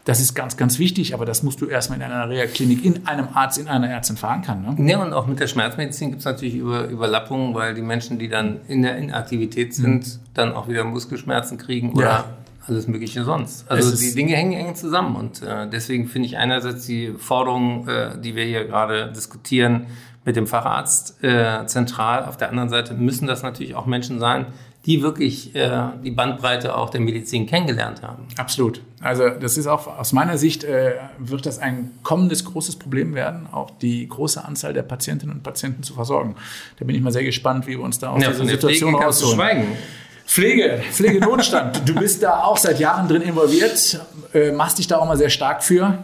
[0.05, 3.27] das ist ganz, ganz wichtig, aber das musst du erstmal in einer Reha-Klinik, in einem
[3.33, 4.75] Arzt, in einer Ärztin verankern.
[4.77, 4.91] Ne?
[4.91, 8.29] Ja, und auch mit der Schmerzmedizin gibt es natürlich Über Überlappungen, weil die Menschen, die
[8.29, 10.19] dann in der Inaktivität sind, mhm.
[10.35, 12.25] dann auch wieder Muskelschmerzen kriegen oder ja.
[12.67, 13.69] alles Mögliche sonst.
[13.69, 18.19] Also die Dinge hängen eng zusammen und äh, deswegen finde ich einerseits die Forderung, äh,
[18.19, 19.87] die wir hier gerade diskutieren,
[20.23, 22.25] mit dem Facharzt äh, zentral.
[22.25, 24.47] Auf der anderen Seite müssen das natürlich auch Menschen sein,
[24.85, 28.27] die wirklich äh, die Bandbreite auch der Medizin kennengelernt haben.
[28.37, 28.81] Absolut.
[29.01, 33.47] Also das ist auch aus meiner Sicht, äh, wird das ein kommendes großes Problem werden,
[33.51, 36.35] auch die große Anzahl der Patientinnen und Patienten zu versorgen.
[36.77, 39.05] Da bin ich mal sehr gespannt, wie wir uns da aus ja, dieser Situation Pflege
[39.05, 39.35] rausholen.
[39.35, 39.67] Schweigen.
[40.27, 41.87] Pflege, Pflegenotstand.
[41.87, 43.99] du bist da auch seit Jahren drin involviert,
[44.33, 46.03] äh, machst dich da auch mal sehr stark für.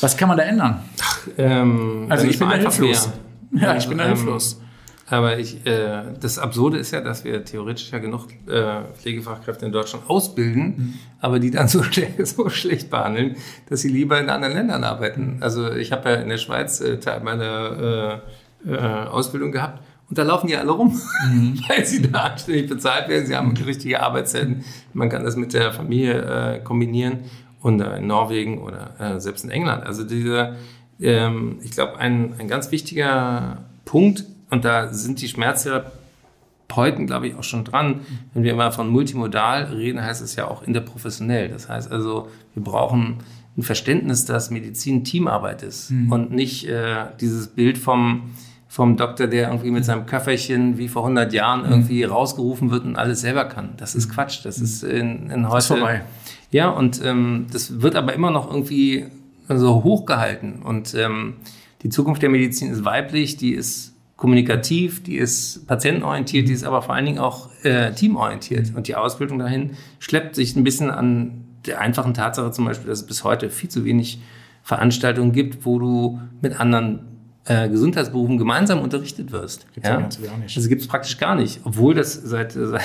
[0.00, 0.82] Was kann man da ändern?
[1.02, 3.08] Ach, ähm, also ich bin da hilflos.
[3.52, 4.60] Ja, ich bin da ähm, hilflos.
[5.08, 9.72] Aber ich, äh, das Absurde ist ja, dass wir theoretisch ja genug äh, Pflegefachkräfte in
[9.72, 10.94] Deutschland ausbilden, mhm.
[11.20, 11.82] aber die dann so,
[12.24, 13.36] so schlecht behandeln,
[13.68, 15.38] dass sie lieber in anderen Ländern arbeiten.
[15.40, 18.22] Also ich habe ja in der Schweiz äh, Teil meiner
[18.64, 21.60] äh, äh, Ausbildung gehabt und da laufen die alle rum, mhm.
[21.68, 23.26] weil sie da anständig bezahlt werden.
[23.26, 24.64] Sie haben richtige Arbeitszeiten.
[24.92, 27.20] Man kann das mit der Familie äh, kombinieren.
[27.60, 29.84] Und äh, in Norwegen oder äh, selbst in England.
[29.84, 30.54] Also diese,
[31.00, 37.34] ähm, ich glaube, ein, ein ganz wichtiger Punkt und da sind die Schmerztherapeuten, glaube ich,
[37.34, 38.00] auch schon dran.
[38.34, 41.48] Wenn wir immer von multimodal reden, heißt es ja auch interprofessionell.
[41.48, 43.18] Das heißt also, wir brauchen
[43.56, 46.12] ein Verständnis, dass Medizin Teamarbeit ist mhm.
[46.12, 48.30] und nicht äh, dieses Bild vom
[48.68, 51.70] vom Doktor, der irgendwie mit seinem Köfferchen wie vor 100 Jahren Mhm.
[51.70, 53.70] irgendwie rausgerufen wird und alles selber kann.
[53.78, 54.44] Das ist Quatsch.
[54.44, 55.58] Das ist in, in heute.
[55.58, 56.02] ist vorbei.
[56.50, 59.06] Ja, und ähm, das wird aber immer noch irgendwie
[59.48, 60.60] so hochgehalten.
[60.62, 61.36] Und ähm,
[61.82, 66.82] die Zukunft der Medizin ist weiblich, die ist kommunikativ, die ist patientenorientiert, die ist aber
[66.82, 68.74] vor allen Dingen auch äh, teamorientiert.
[68.74, 73.00] Und die Ausbildung dahin schleppt sich ein bisschen an der einfachen Tatsache zum Beispiel, dass
[73.00, 74.20] es bis heute viel zu wenig
[74.62, 79.72] Veranstaltungen gibt, wo du mit anderen äh, Gesundheitsberufen gemeinsam unterrichtet wirst.
[79.72, 80.56] Gibt's ja gar nicht.
[80.56, 82.82] Also gibt es praktisch gar nicht, obwohl das seit, seit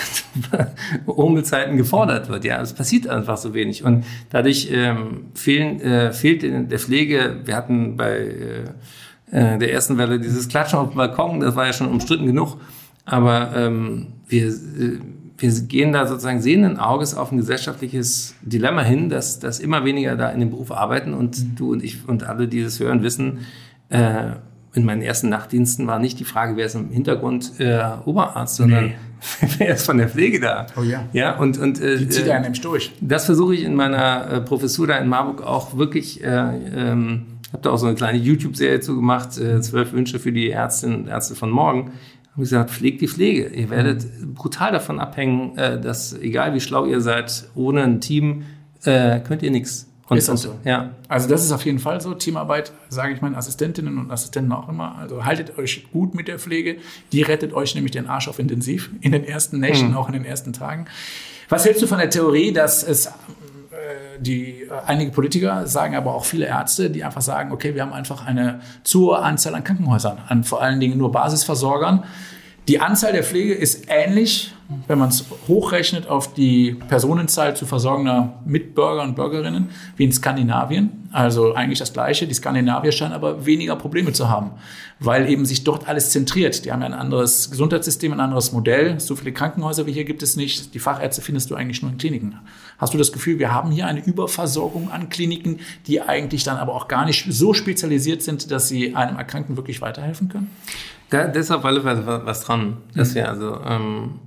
[1.08, 2.44] Urmelzeiten gefordert wird.
[2.46, 3.84] Ja, es passiert einfach so wenig.
[3.84, 8.64] Und dadurch ähm, fehlen, äh, fehlt in der Pflege, wir hatten bei äh,
[9.32, 12.58] äh, der ersten Welle dieses Klatschen auf dem Balkon, das war ja schon umstritten genug.
[13.06, 15.00] Aber ähm, wir, äh,
[15.38, 20.16] wir gehen da sozusagen sehenden Auges auf ein gesellschaftliches Dilemma hin, dass, dass immer weniger
[20.16, 23.40] da in dem Beruf arbeiten und du und ich und alle, die das hören, wissen,
[23.90, 24.34] äh,
[24.74, 28.86] in meinen ersten Nachtdiensten war nicht die Frage, wer ist im Hintergrund äh, Oberarzt, sondern
[28.86, 28.96] Nee.
[29.58, 30.66] wer ist von der Pflege da?
[30.80, 31.04] Oh ja.
[31.14, 32.92] Ja, und, und äh, Die zieht äh, einen nämlich durch.
[33.02, 37.64] das versuche ich in meiner äh, Professur da in Marburg auch wirklich, äh, ähm, habe
[37.64, 41.08] da auch so eine kleine YouTube-Serie zu gemacht, äh, zwölf Wünsche für die Ärztinnen und
[41.08, 41.92] Ärzte von morgen.
[42.32, 43.48] Habe gesagt, pflegt die Pflege.
[43.48, 48.44] Ihr werdet brutal davon abhängen, äh, dass egal wie schlau ihr seid, ohne ein Team
[48.84, 49.88] äh, könnt ihr nichts.
[50.18, 50.56] Ist auch so.
[50.66, 52.14] Ja, Also das ist auf jeden Fall so.
[52.14, 54.98] Teamarbeit, sage ich meinen Assistentinnen und Assistenten auch immer.
[54.98, 56.78] Also haltet euch gut mit der Pflege.
[57.14, 60.26] Die rettet euch nämlich den Arsch auf intensiv in den ersten Nächten, auch in den
[60.26, 60.86] ersten Tagen.
[61.48, 63.10] Was hältst du von der Theorie, dass es äh,
[64.20, 67.94] die äh, einige Politiker sagen, aber auch viele Ärzte, die einfach sagen, okay, wir haben
[67.94, 72.04] einfach eine zu hohe Anzahl an Krankenhäusern, an vor allen Dingen nur Basisversorgern.
[72.68, 74.54] Die Anzahl der Pflege ist ähnlich,
[74.88, 81.08] wenn man es hochrechnet auf die Personenzahl zu versorgender Mitbürger und Bürgerinnen, wie in Skandinavien.
[81.12, 82.26] Also eigentlich das Gleiche.
[82.28, 84.52] Die Skandinavier scheinen aber weniger Probleme zu haben,
[85.00, 86.64] weil eben sich dort alles zentriert.
[86.64, 89.00] Die haben ja ein anderes Gesundheitssystem, ein anderes Modell.
[89.00, 90.74] So viele Krankenhäuser wie hier gibt es nicht.
[90.74, 92.40] Die Fachärzte findest du eigentlich nur in Kliniken.
[92.78, 96.74] Hast du das Gefühl, wir haben hier eine Überversorgung an Kliniken, die eigentlich dann aber
[96.74, 100.50] auch gar nicht so spezialisiert sind, dass sie einem Erkrankten wirklich weiterhelfen können?
[101.12, 102.78] Da, ist auf alle Fälle was, dran.
[102.96, 104.20] Dass wir also, ähm,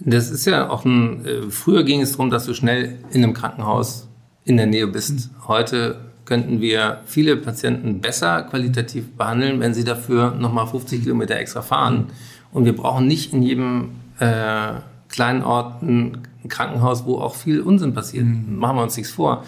[0.00, 3.34] das ist ja auch ein, äh, früher ging es darum, dass du schnell in einem
[3.34, 4.08] Krankenhaus
[4.44, 5.30] in der Nähe bist.
[5.48, 11.62] Heute könnten wir viele Patienten besser qualitativ behandeln, wenn sie dafür nochmal 50 Kilometer extra
[11.62, 12.08] fahren.
[12.52, 14.74] Und wir brauchen nicht in jedem äh,
[15.08, 18.26] kleinen Ort ein Krankenhaus, wo auch viel Unsinn passiert.
[18.26, 19.44] Machen wir uns nichts vor.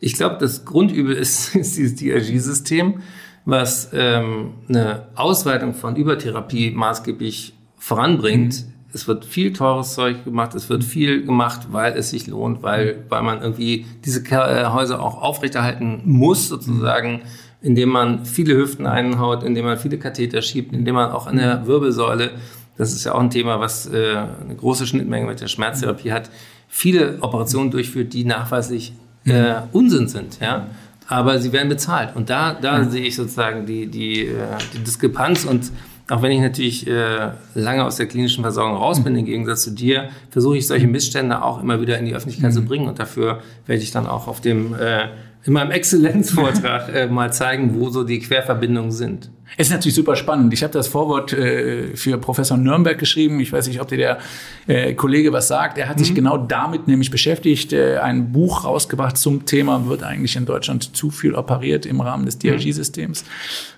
[0.00, 3.00] Ich glaube, das Grundübel ist, ist dieses DRG-System,
[3.44, 8.64] was ähm, eine Ausweitung von Übertherapie maßgeblich voranbringt.
[8.92, 13.04] Es wird viel teures Zeug gemacht, es wird viel gemacht, weil es sich lohnt, weil,
[13.08, 17.22] weil man irgendwie diese äh, Häuser auch aufrechterhalten muss, sozusagen,
[17.60, 21.66] indem man viele Hüften einhaut, indem man viele Katheter schiebt, indem man auch an der
[21.66, 22.30] Wirbelsäule,
[22.78, 26.30] das ist ja auch ein Thema, was äh, eine große Schnittmenge mit der Schmerztherapie hat,
[26.68, 28.94] viele Operationen durchführt, die nachweislich
[29.26, 30.68] äh, Unsinn sind, ja.
[31.08, 32.14] Aber sie werden bezahlt.
[32.14, 34.36] Und da, da sehe ich sozusagen die, die, äh,
[34.74, 35.44] die Diskrepanz.
[35.44, 35.72] Und
[36.10, 39.70] auch wenn ich natürlich äh, lange aus der klinischen Versorgung raus bin, im Gegensatz zu
[39.72, 42.86] dir, versuche ich solche Missstände auch immer wieder in die Öffentlichkeit zu bringen.
[42.86, 45.08] Und dafür werde ich dann auch auf dem, äh,
[45.48, 49.30] in meinem Exzellenzvortrag äh, mal zeigen, wo so die Querverbindungen sind.
[49.56, 50.52] Es ist natürlich super spannend.
[50.52, 53.40] Ich habe das Vorwort äh, für Professor Nürnberg geschrieben.
[53.40, 54.18] Ich weiß nicht, ob dir der
[54.66, 55.78] äh, Kollege was sagt.
[55.78, 60.36] Er hat sich genau damit nämlich beschäftigt, äh, ein Buch rausgebracht zum Thema, wird eigentlich
[60.36, 63.24] in Deutschland zu viel operiert im Rahmen des DRG-Systems.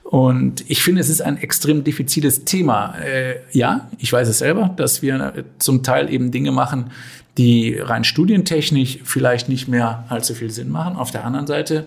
[0.02, 2.96] Und ich finde, es ist ein extrem diffiziles Thema.
[2.98, 6.90] Äh, ja, ich weiß es selber, dass wir äh, zum Teil eben Dinge machen,
[7.38, 10.96] die rein studientechnisch vielleicht nicht mehr allzu viel Sinn machen.
[10.96, 11.86] Auf der anderen Seite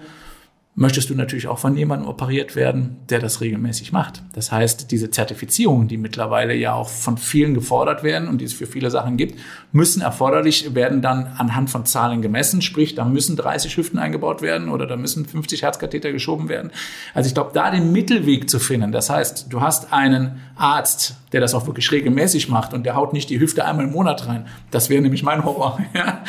[0.75, 4.23] möchtest du natürlich auch von jemandem operiert werden, der das regelmäßig macht.
[4.33, 8.53] Das heißt, diese Zertifizierungen, die mittlerweile ja auch von vielen gefordert werden und die es
[8.53, 9.39] für viele Sachen gibt,
[9.71, 12.63] müssen erforderlich werden dann anhand von Zahlen gemessen.
[12.63, 16.71] Sprich, da müssen 30 Hüften eingebaut werden oder da müssen 50 Herzkatheter geschoben werden.
[17.13, 18.91] Also ich glaube, da den Mittelweg zu finden.
[18.91, 23.13] Das heißt, du hast einen Arzt, der das auch wirklich regelmäßig macht und der haut
[23.13, 24.47] nicht die Hüfte einmal im Monat rein.
[24.71, 25.79] Das wäre nämlich mein Horror.
[25.93, 26.23] Ja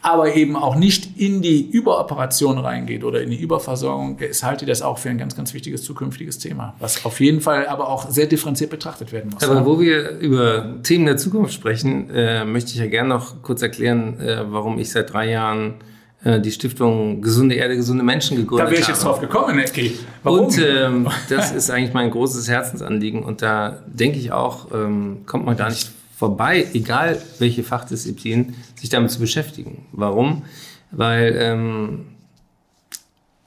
[0.00, 4.68] aber eben auch nicht in die Überoperation reingeht oder in die Überversorgung, ist halte ich
[4.68, 8.08] das auch für ein ganz, ganz wichtiges zukünftiges Thema, was auf jeden Fall aber auch
[8.08, 9.42] sehr differenziert betrachtet werden muss.
[9.42, 13.60] Aber wo wir über Themen der Zukunft sprechen, äh, möchte ich ja gerne noch kurz
[13.62, 15.74] erklären, äh, warum ich seit drei Jahren
[16.22, 19.10] äh, die Stiftung Gesunde Erde, gesunde Menschen gegründet da wäre ich jetzt habe.
[19.10, 19.98] drauf gekommen, Ecki.
[20.22, 20.46] Warum?
[20.46, 23.24] Und ähm, das ist eigentlich mein großes Herzensanliegen.
[23.24, 28.88] Und da denke ich auch, ähm, kommt man gar nicht vorbei, egal welche Fachdisziplin, sich
[28.88, 29.86] damit zu beschäftigen.
[29.92, 30.42] Warum?
[30.90, 32.06] Weil ähm,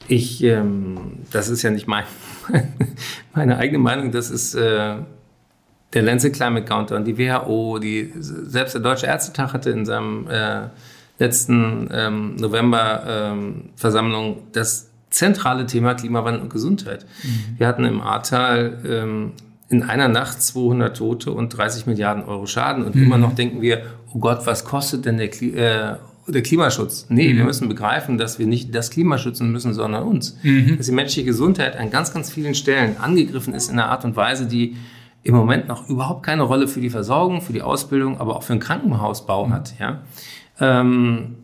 [0.08, 2.06] Ich, ähm, das ist ja nicht mein,
[3.36, 4.96] meine eigene Meinung, das ist äh,
[5.94, 10.70] der Lancet Climate Countdown, die WHO, die, selbst der Deutsche Ärztetag hatte in seinem äh,
[11.20, 17.06] letzten ähm, November-Versammlung ähm, das zentrale Thema Klimawandel und Gesundheit.
[17.24, 17.60] Mhm.
[17.60, 19.34] Wir hatten im Ahrtal ähm,
[19.72, 22.86] in einer Nacht 200 Tote und 30 Milliarden Euro Schaden.
[22.86, 23.04] Und mhm.
[23.04, 25.96] immer noch denken wir, oh Gott, was kostet denn der, Kli äh,
[26.28, 27.06] der Klimaschutz?
[27.08, 27.38] Nee, mhm.
[27.38, 30.38] wir müssen begreifen, dass wir nicht das Klima schützen müssen, sondern uns.
[30.44, 30.78] Mhm.
[30.78, 34.18] Dass die menschliche Gesundheit an ganz, ganz vielen Stellen angegriffen ist in einer Art und
[34.18, 34.76] Weise, die
[35.24, 38.54] im Moment noch überhaupt keine Rolle für die Versorgung, für die Ausbildung, aber auch für
[38.54, 39.54] den Krankenhausbau mhm.
[39.54, 39.74] hat.
[39.80, 40.02] Ja?
[40.60, 41.38] Ähm,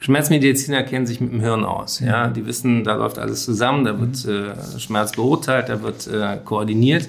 [0.00, 2.00] Schmerzmediziner kennen sich mit dem Hirn aus.
[2.00, 6.36] Ja, die wissen, da läuft alles zusammen, da wird äh, Schmerz beurteilt, da wird äh,
[6.44, 7.08] koordiniert.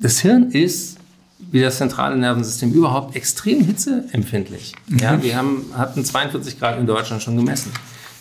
[0.00, 0.98] Das Hirn ist,
[1.38, 4.74] wie das zentrale Nervensystem überhaupt, extrem hitzeempfindlich.
[4.88, 4.98] Mhm.
[4.98, 7.72] Ja, wir haben, hatten 42 Grad in Deutschland schon gemessen.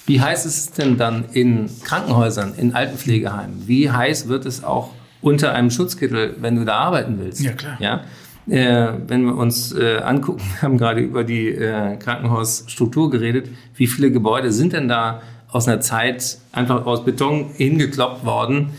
[0.05, 3.67] Wie heiß ist es denn dann in Krankenhäusern, in Altenpflegeheimen?
[3.67, 7.41] Wie heiß wird es auch unter einem Schutzkittel, wenn du da arbeiten willst?
[7.41, 7.77] Ja, klar.
[7.79, 8.03] Ja?
[8.47, 13.87] Äh, wenn wir uns äh, angucken, wir haben gerade über die äh, Krankenhausstruktur geredet, wie
[13.87, 18.71] viele Gebäude sind denn da aus einer Zeit einfach aus Beton hingekloppt worden,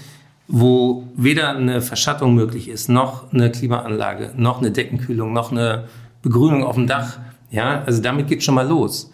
[0.48, 5.84] wo weder eine Verschattung möglich ist, noch eine Klimaanlage, noch eine Deckenkühlung, noch eine
[6.22, 7.18] Begrünung auf dem Dach.
[7.50, 9.10] Ja, also damit geht schon mal los.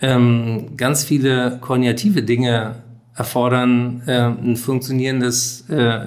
[0.00, 2.76] Ähm, ganz viele koordinative Dinge
[3.14, 6.06] erfordern äh, ein funktionierendes äh,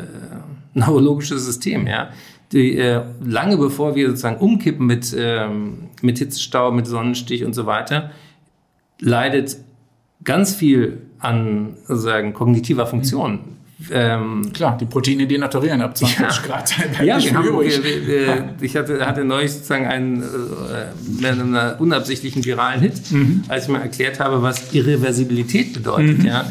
[0.73, 1.88] neurologisches System.
[1.88, 2.09] Ja,
[2.51, 7.65] die, äh, lange bevor wir sozusagen umkippen mit ähm, mit Hitzestau, mit Sonnenstich und so
[7.65, 8.11] weiter,
[8.99, 9.57] leidet
[10.23, 13.39] ganz viel an sozusagen kognitiver Funktion.
[13.91, 16.28] Ähm, Klar, die Proteine denaturieren ab 20 ja.
[16.45, 16.74] Grad.
[17.04, 22.82] ja, wir haben, wir, wir, ich hatte, hatte neulich sozusagen einen äh, einen unabsichtlichen viralen
[22.82, 23.43] Hit, mhm.
[23.48, 26.19] als ich mal erklärt habe, was Irreversibilität bedeutet.
[26.19, 26.26] Mhm.
[26.26, 26.45] Ja.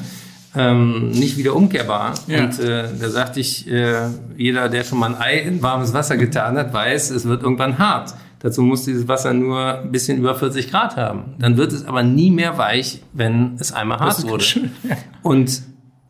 [0.57, 2.15] Ähm, nicht wieder umkehrbar.
[2.29, 2.45] Ja.
[2.45, 6.17] Und äh, da sagte ich, äh, jeder, der schon mal ein Ei in warmes Wasser
[6.17, 8.15] getan hat, weiß, es wird irgendwann hart.
[8.39, 11.35] Dazu muss dieses Wasser nur ein bisschen über 40 Grad haben.
[11.39, 14.45] Dann wird es aber nie mehr weich, wenn es einmal hart wurde.
[14.45, 14.97] Schön, ja.
[15.23, 15.63] Und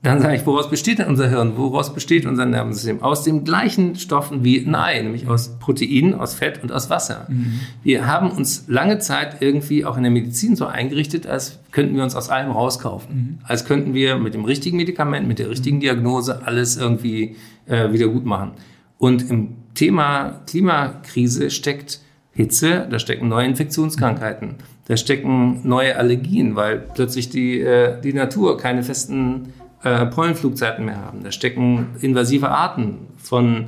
[0.04, 1.54] dann sage ich, woraus besteht denn unser Hirn?
[1.56, 3.02] Woraus besteht unser Nervensystem?
[3.02, 7.26] Aus den gleichen Stoffen wie ein Ei, nämlich aus Proteinen, aus Fett und aus Wasser.
[7.30, 7.60] Mhm.
[7.82, 12.02] Wir haben uns lange Zeit irgendwie auch in der Medizin so eingerichtet, als könnten wir
[12.02, 13.14] uns aus allem rauskaufen.
[13.14, 13.38] Mhm.
[13.44, 18.08] Als könnten wir mit dem richtigen Medikament, mit der richtigen Diagnose alles irgendwie äh, wieder
[18.08, 18.52] gut machen.
[18.98, 22.00] Und im Thema Klimakrise steckt
[22.32, 28.58] Hitze, da stecken neue Infektionskrankheiten, da stecken neue Allergien, weil plötzlich die, äh, die Natur
[28.58, 31.22] keine festen äh, Pollenflugzeiten mehr haben.
[31.22, 33.66] Da stecken invasive Arten von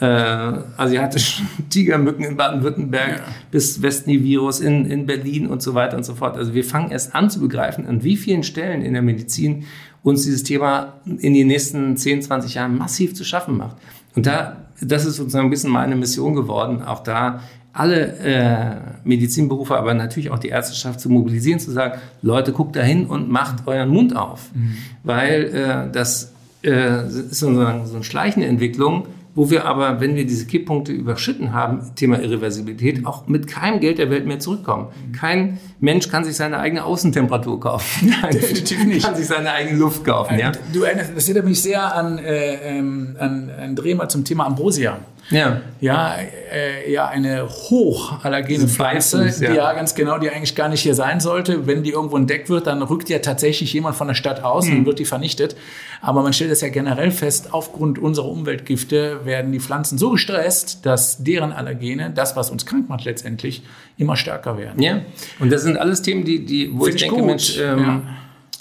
[0.00, 3.24] äh, asiatischen Tigermücken in Baden-Württemberg ja.
[3.52, 6.36] bis Westnil-Virus in, in Berlin und so weiter und so fort.
[6.36, 9.64] Also wir fangen erst an zu begreifen, an wie vielen Stellen in der Medizin
[10.02, 13.76] uns dieses Thema in den nächsten 10, 20 Jahren massiv zu schaffen macht.
[14.16, 17.40] Und da, das ist sozusagen ein bisschen meine Mission geworden, auch da
[17.72, 22.82] alle äh, Medizinberufe, aber natürlich auch die Ärzteschaft zu mobilisieren, zu sagen, Leute, guckt da
[22.82, 24.50] hin und macht euren Mund auf.
[24.54, 24.76] Mhm.
[25.04, 26.32] Weil äh, das
[26.62, 31.54] äh, ist sozusagen so eine schleichende Entwicklung, wo wir aber, wenn wir diese Kipppunkte überschritten
[31.54, 34.88] haben, Thema Irreversibilität, auch mit keinem Geld der Welt mehr zurückkommen.
[35.18, 38.14] Kein Mensch kann sich seine eigene Außentemperatur kaufen.
[38.20, 39.06] Kein Definitiv nicht.
[39.06, 40.38] kann sich seine eigene Luft kaufen.
[40.38, 40.52] Ja?
[40.72, 44.98] Du, das erinnert mich sehr an, äh, ähm, an, an Drehmer zum Thema Ambrosia.
[45.32, 45.60] Ja.
[45.80, 46.16] Ja,
[46.52, 49.50] äh, ja eine hochallergene Pflanze, ja.
[49.50, 51.66] die ja ganz genau, die eigentlich gar nicht hier sein sollte.
[51.66, 54.78] Wenn die irgendwo entdeckt wird, dann rückt ja tatsächlich jemand von der Stadt aus mhm.
[54.78, 55.56] und wird die vernichtet.
[56.00, 60.84] Aber man stellt das ja generell fest, aufgrund unserer Umweltgifte werden die Pflanzen so gestresst,
[60.84, 63.62] dass deren Allergene, das, was uns krank macht letztendlich,
[63.96, 64.82] immer stärker werden.
[64.82, 65.00] Ja,
[65.40, 67.26] und das sind alles Themen, die, die wo Find ich denke, gut.
[67.26, 68.02] Mensch, ähm,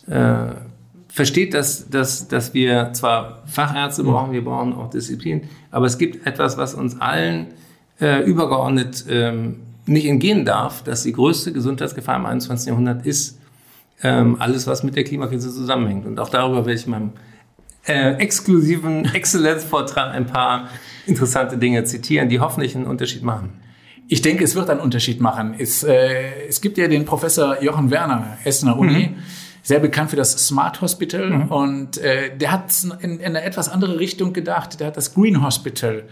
[0.08, 0.50] ja.
[0.50, 0.56] äh,
[1.12, 6.26] versteht, dass, dass, dass wir zwar Fachärzte brauchen, wir brauchen auch Disziplin, aber es gibt
[6.26, 7.48] etwas, was uns allen
[8.00, 12.68] äh, übergeordnet ähm, nicht entgehen darf, dass die größte Gesundheitsgefahr im 21.
[12.70, 13.40] Jahrhundert ist
[14.04, 16.06] ähm, alles, was mit der Klimakrise zusammenhängt.
[16.06, 17.12] Und auch darüber werde ich in meinem
[17.88, 20.70] äh, exklusiven Exzellenzvortrag ein paar
[21.06, 23.50] interessante Dinge zitieren, die hoffentlich einen Unterschied machen.
[24.08, 25.56] Ich denke, es wird einen Unterschied machen.
[25.58, 29.10] Es, äh, es gibt ja den Professor Jochen Werner, Essener Uni.
[29.10, 29.16] Mhm
[29.64, 31.48] sehr bekannt für das Smart Hospital mhm.
[31.48, 34.80] und äh, der hat in, in eine etwas andere Richtung gedacht.
[34.80, 36.04] Der hat das Green Hospital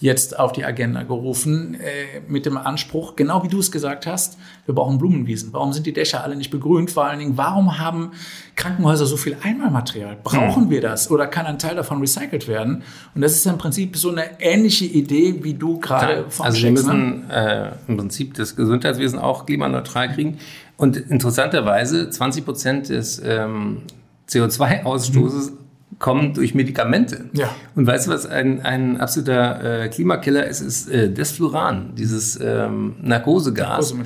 [0.00, 4.38] jetzt auf die Agenda gerufen äh, mit dem Anspruch, genau wie du es gesagt hast,
[4.64, 5.52] wir brauchen Blumenwiesen.
[5.52, 6.92] Warum sind die Dächer alle nicht begrünt?
[6.92, 8.12] Vor allen Dingen, warum haben
[8.54, 10.18] Krankenhäuser so viel Einmalmaterial?
[10.22, 10.70] Brauchen mhm.
[10.70, 12.84] wir das oder kann ein Teil davon recycelt werden?
[13.14, 16.70] Und das ist im Prinzip so eine ähnliche Idee, wie du gerade ja, Also wir
[16.70, 17.74] müssen ne?
[17.88, 20.38] äh, im Prinzip das Gesundheitswesen auch klimaneutral kriegen.
[20.78, 23.82] Und interessanterweise 20 Prozent des ähm,
[24.30, 25.56] CO2-Ausstoßes mhm.
[25.98, 27.24] kommen durch Medikamente.
[27.32, 27.50] Ja.
[27.74, 30.60] Und weißt du, was ein, ein absoluter äh, Klimakiller ist?
[30.60, 33.92] Ist äh, Desfluran, dieses ähm, Narkosegas.
[33.92, 34.04] Mhm.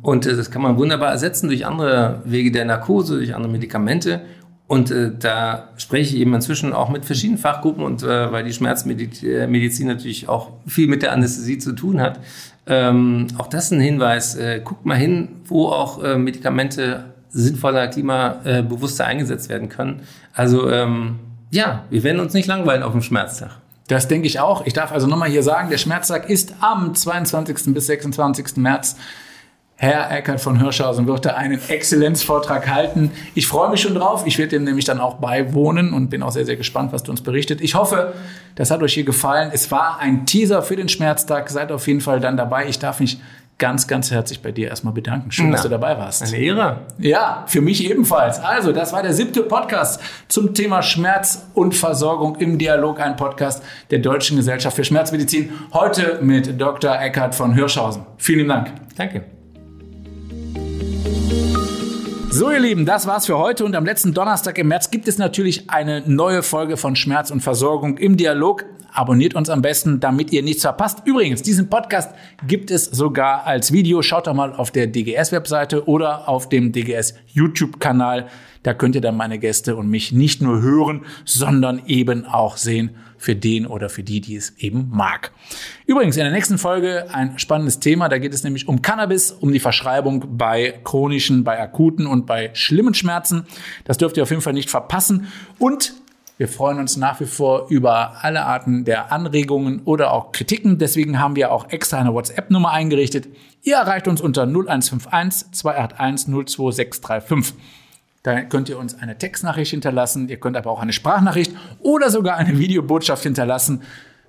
[0.00, 4.20] Und äh, das kann man wunderbar ersetzen durch andere Wege der Narkose, durch andere Medikamente.
[4.68, 8.52] Und äh, da spreche ich eben inzwischen auch mit verschiedenen Fachgruppen und äh, weil die
[8.52, 12.18] Schmerzmedizin natürlich auch viel mit der Anästhesie zu tun hat.
[12.66, 14.34] Ähm, auch das ein Hinweis.
[14.34, 20.00] Äh, guckt mal hin, wo auch äh, Medikamente sinnvoller, klimabewusster eingesetzt werden können.
[20.32, 23.50] Also ähm, ja, wir werden uns nicht langweilen auf dem Schmerztag.
[23.88, 24.66] Das denke ich auch.
[24.66, 27.72] Ich darf also nochmal hier sagen, der Schmerztag ist am 22.
[27.72, 28.56] bis 26.
[28.56, 28.96] März
[29.78, 33.10] Herr Eckert von Hirschhausen wird da einen Exzellenzvortrag halten.
[33.34, 34.22] Ich freue mich schon drauf.
[34.24, 37.10] Ich werde dem nämlich dann auch beiwohnen und bin auch sehr, sehr gespannt, was du
[37.10, 37.60] uns berichtet.
[37.60, 38.14] Ich hoffe,
[38.54, 39.50] das hat euch hier gefallen.
[39.52, 41.50] Es war ein Teaser für den Schmerztag.
[41.50, 42.68] Seid auf jeden Fall dann dabei.
[42.68, 43.18] Ich darf mich
[43.58, 45.30] ganz, ganz herzlich bei dir erstmal bedanken.
[45.30, 46.22] Schön, Na, dass du dabei warst.
[46.22, 46.80] Eine Ehre.
[46.98, 48.38] Ja, für mich ebenfalls.
[48.38, 53.62] Also, das war der siebte Podcast zum Thema Schmerz und Versorgung im Dialog, ein Podcast
[53.90, 55.52] der Deutschen Gesellschaft für Schmerzmedizin.
[55.74, 56.98] Heute mit Dr.
[56.98, 58.06] Eckert von Hirschhausen.
[58.16, 58.72] Vielen Dank.
[58.96, 59.35] Danke.
[62.38, 65.16] So, ihr Lieben, das war's für heute und am letzten Donnerstag im März gibt es
[65.16, 68.66] natürlich eine neue Folge von Schmerz und Versorgung im Dialog.
[68.96, 71.02] Abonniert uns am besten, damit ihr nichts verpasst.
[71.04, 72.14] Übrigens, diesen Podcast
[72.46, 74.00] gibt es sogar als Video.
[74.00, 78.28] Schaut doch mal auf der DGS-Webseite oder auf dem DGS YouTube-Kanal.
[78.62, 82.96] Da könnt ihr dann meine Gäste und mich nicht nur hören, sondern eben auch sehen
[83.18, 85.30] für den oder für die, die es eben mag.
[85.84, 88.08] Übrigens, in der nächsten Folge ein spannendes Thema.
[88.08, 92.48] Da geht es nämlich um Cannabis, um die Verschreibung bei chronischen, bei akuten und bei
[92.54, 93.44] schlimmen Schmerzen.
[93.84, 95.26] Das dürft ihr auf jeden Fall nicht verpassen.
[95.58, 95.92] Und
[96.38, 100.76] wir freuen uns nach wie vor über alle Arten der Anregungen oder auch Kritiken.
[100.78, 103.28] Deswegen haben wir auch extra eine WhatsApp-Nummer eingerichtet.
[103.62, 107.54] Ihr erreicht uns unter 0151 281 02635.
[108.22, 112.36] Da könnt ihr uns eine Textnachricht hinterlassen, ihr könnt aber auch eine Sprachnachricht oder sogar
[112.36, 113.82] eine Videobotschaft hinterlassen.